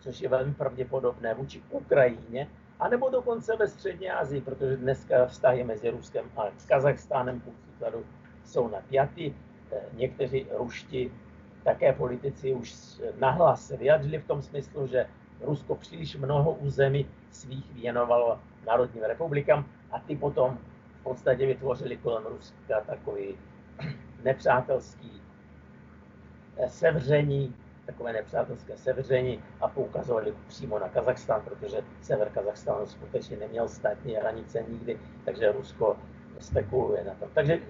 což 0.00 0.20
je 0.20 0.28
velmi 0.28 0.54
pravděpodobné, 0.54 1.34
vůči 1.34 1.62
Ukrajině, 1.70 2.48
anebo 2.78 3.10
dokonce 3.10 3.56
ve 3.56 3.68
Střední 3.68 4.10
Asii, 4.10 4.40
protože 4.40 4.76
dneska 4.76 5.26
vztahy 5.26 5.64
mezi 5.64 5.90
Ruskem 5.90 6.24
a 6.36 6.42
Kazachstánem 6.68 7.40
příkladu 7.40 8.04
jsou 8.50 8.68
napjatý. 8.68 9.34
Eh, 9.72 9.80
někteří 9.92 10.46
ruští 10.58 11.10
také 11.64 11.92
politici 11.92 12.52
už 12.52 13.00
nahlas 13.18 13.66
se 13.66 13.76
vyjadřili 13.76 14.18
v 14.18 14.26
tom 14.26 14.42
smyslu, 14.42 14.86
že 14.86 15.06
Rusko 15.40 15.74
příliš 15.74 16.16
mnoho 16.16 16.52
území 16.52 17.06
svých 17.30 17.72
věnovalo 17.72 18.40
národním 18.66 19.02
republikám 19.02 19.64
a 19.90 19.98
ty 20.00 20.16
potom 20.16 20.58
v 21.00 21.02
podstatě 21.02 21.46
vytvořili 21.46 21.96
kolem 21.96 22.24
Ruska 22.26 22.80
takový 22.86 23.38
nepřátelský 24.24 25.22
eh, 26.56 26.68
sevření, 26.68 27.54
takové 27.86 28.12
nepřátelské 28.12 28.76
sevření 28.76 29.42
a 29.60 29.68
poukazovali 29.68 30.34
přímo 30.48 30.78
na 30.78 30.88
Kazachstán, 30.88 31.42
protože 31.44 31.76
sever 32.02 32.28
Kazachstánu 32.28 32.86
skutečně 32.86 33.36
neměl 33.36 33.68
státní 33.68 34.14
hranice 34.14 34.64
nikdy, 34.68 34.98
takže 35.24 35.52
Rusko 35.52 35.96
spekuluje 36.38 37.04
na 37.04 37.14
tom. 37.14 37.28
Takže 37.34 37.60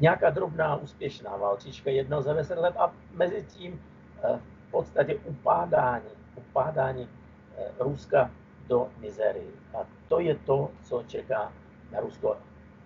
nějaká 0.00 0.30
drobná 0.30 0.76
úspěšná 0.76 1.36
válčička 1.36 1.90
jednou 1.90 2.22
za 2.22 2.32
deset 2.32 2.58
let 2.58 2.74
a 2.78 2.92
mezi 3.12 3.42
tím 3.42 3.82
eh, 4.22 4.38
v 4.68 4.70
podstatě 4.70 5.14
upádání, 5.14 6.10
upádání 6.36 7.08
eh, 7.58 7.64
Ruska 7.78 8.30
do 8.68 8.88
mizerii. 9.00 9.54
A 9.74 9.86
to 10.08 10.20
je 10.20 10.34
to, 10.34 10.70
co 10.82 11.02
čeká 11.06 11.52
na 11.92 12.00
Rusko. 12.00 12.36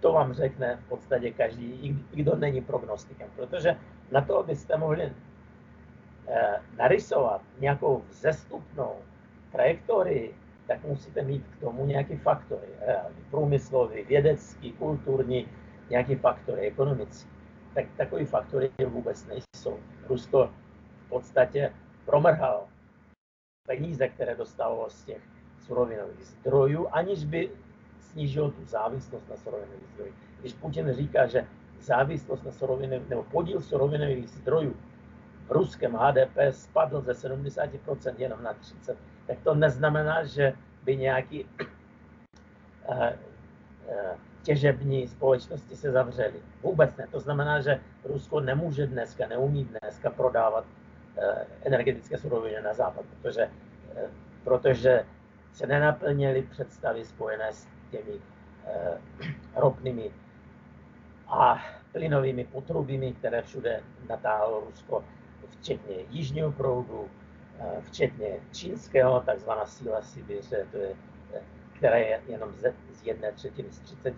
To 0.01 0.13
vám 0.13 0.33
řekne 0.33 0.79
v 0.87 0.89
podstatě 0.89 1.31
každý, 1.31 1.65
i 1.67 1.97
kdo 2.17 2.37
není 2.37 2.61
prognostikem, 2.61 3.29
protože 3.37 3.77
na 4.11 4.21
to 4.21 4.43
byste 4.43 4.77
mohli 4.77 5.13
eh, 6.29 6.61
narysovat 6.77 7.41
nějakou 7.59 8.03
vzestupnou 8.11 8.95
trajektorii, 9.53 10.35
tak 10.67 10.85
musíte 10.85 11.23
mít 11.23 11.45
k 11.47 11.61
tomu 11.61 11.87
nějaký 11.87 12.17
faktory, 12.17 12.69
průmyslový, 13.31 14.03
vědecký, 14.05 14.73
kulturní, 14.73 15.49
nějaký 15.91 16.15
faktory, 16.15 16.61
ekonomický. 16.61 17.31
Tak 17.75 17.85
takový 17.97 18.25
faktory 18.25 18.71
vůbec 18.87 19.27
nejsou. 19.27 19.79
Rusko 20.09 20.51
v 21.07 21.09
podstatě 21.09 21.73
promrhalo 22.05 22.69
peníze, 23.67 24.09
které 24.09 24.37
dostalo 24.37 24.91
z 24.91 25.05
těch 25.05 25.23
surovinových 25.59 26.25
zdrojů, 26.25 26.89
aniž 26.93 27.25
by 27.25 27.51
snížil 28.01 28.51
tu 28.51 28.65
závislost 28.65 29.29
na 29.31 29.37
surovinových 29.37 29.89
zdrojích. 29.95 30.15
Když 30.41 30.53
Putin 30.53 30.93
říká, 30.93 31.27
že 31.27 31.47
závislost 31.81 32.45
na 32.45 32.53
surovinových, 32.53 33.09
nebo 33.09 33.23
podíl 33.23 33.61
surovinových 33.61 34.29
zdrojů 34.29 34.77
v 35.47 35.51
ruském 35.51 35.93
HDP 35.93 36.37
spadl 36.51 37.01
ze 37.01 37.13
70% 37.13 38.15
jenom 38.19 38.43
na 38.43 38.55
30%, 38.55 38.97
tak 39.27 39.39
to 39.45 39.55
neznamená, 39.55 40.25
že 40.25 40.53
by 40.85 40.97
nějaký 40.97 41.45
uh, 41.45 42.97
uh, 42.97 44.19
těžební 44.45 45.09
společnosti 45.09 45.77
se 45.77 45.91
zavřely. 45.91 46.41
Vůbec 46.63 46.97
ne. 46.97 47.07
To 47.11 47.21
znamená, 47.21 47.61
že 47.61 47.81
Rusko 48.05 48.41
nemůže 48.41 48.87
dneska, 48.87 49.27
neumí 49.27 49.65
dneska 49.65 50.11
prodávat 50.11 50.65
eh, 51.17 51.47
energetické 51.65 52.19
suroviny 52.19 52.63
na 52.63 52.75
západ, 52.75 53.05
protože, 53.23 53.49
protože 54.45 55.05
se 55.53 55.67
nenaplnily 55.67 56.43
představy 56.43 57.05
spojené 57.05 57.53
s 57.53 57.67
těmi 57.91 58.21
eh, 58.67 58.99
ropnými 59.57 60.11
a 61.29 61.63
plynovými 61.93 62.45
potrubími, 62.45 63.13
které 63.13 63.43
všude 63.43 63.81
natáhlo 64.09 64.61
Rusko, 64.61 65.05
včetně 65.51 65.97
jižního 66.11 66.53
proudu, 66.53 67.09
eh, 67.59 67.81
včetně 67.83 68.29
čínského, 68.53 69.21
takzvaná 69.21 69.67
síla 69.67 70.03
Sibiře, 70.03 70.67
to 70.71 70.77
je, 70.77 70.91
eh, 70.91 71.14
která 71.77 71.97
je 71.97 72.21
jenom 72.29 72.53
z, 72.53 72.73
jedné 73.05 73.33
třetiny, 73.33 73.69
z 73.71 73.79
30 73.79 74.15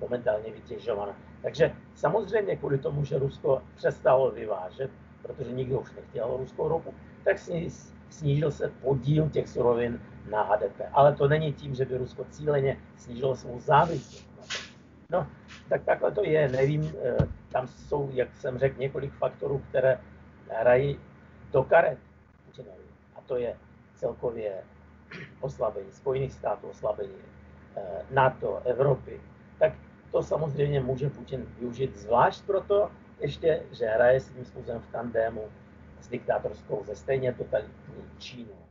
momentálně 0.00 0.52
vytěžována. 0.52 1.16
Takže 1.42 1.72
samozřejmě 1.94 2.56
kvůli 2.56 2.78
tomu, 2.78 3.04
že 3.04 3.18
Rusko 3.18 3.62
přestalo 3.74 4.30
vyvážet, 4.30 4.90
protože 5.22 5.52
nikdo 5.52 5.80
už 5.80 5.92
nechtěl 5.92 6.36
ruskou 6.36 6.68
ropu, 6.68 6.94
tak 7.24 7.38
snížil 8.10 8.50
se 8.50 8.68
podíl 8.68 9.28
těch 9.30 9.48
surovin 9.48 10.00
na 10.30 10.42
HDP. 10.42 10.80
Ale 10.92 11.14
to 11.14 11.28
není 11.28 11.52
tím, 11.52 11.74
že 11.74 11.84
by 11.84 11.96
Rusko 11.96 12.24
cíleně 12.30 12.80
snížilo 12.96 13.36
svou 13.36 13.60
závislost. 13.60 14.28
No, 15.10 15.26
tak 15.68 15.84
takhle 15.84 16.12
to 16.12 16.24
je, 16.24 16.48
nevím, 16.48 16.92
eh, 17.02 17.16
tam 17.48 17.68
jsou, 17.68 18.10
jak 18.12 18.34
jsem 18.34 18.58
řekl, 18.58 18.80
několik 18.80 19.12
faktorů, 19.12 19.62
které 19.68 20.00
hrají 20.50 21.00
do 21.52 21.62
karet. 21.62 21.98
A 23.16 23.20
to 23.20 23.36
je 23.36 23.56
celkově 23.94 24.62
oslabení 25.40 25.92
Spojených 25.92 26.32
států, 26.32 26.66
oslabení 26.66 27.18
eh, 27.76 27.80
NATO, 28.10 28.62
Evropy. 28.64 29.20
Tak 29.58 29.72
to 30.12 30.22
samozřejmě 30.22 30.80
může 30.80 31.10
Putin 31.10 31.46
využít 31.58 31.96
zvlášť 31.96 32.44
proto, 32.44 32.90
ještě, 33.20 33.62
že 33.72 33.86
hraje 33.86 34.20
svým 34.20 34.44
způsobem 34.44 34.80
v 34.80 34.92
tandému 34.92 35.44
s 36.00 36.08
diktátorskou 36.08 36.84
ze 36.86 36.96
stejně 36.96 37.32
totalitní 37.32 38.04
Čínou. 38.18 38.67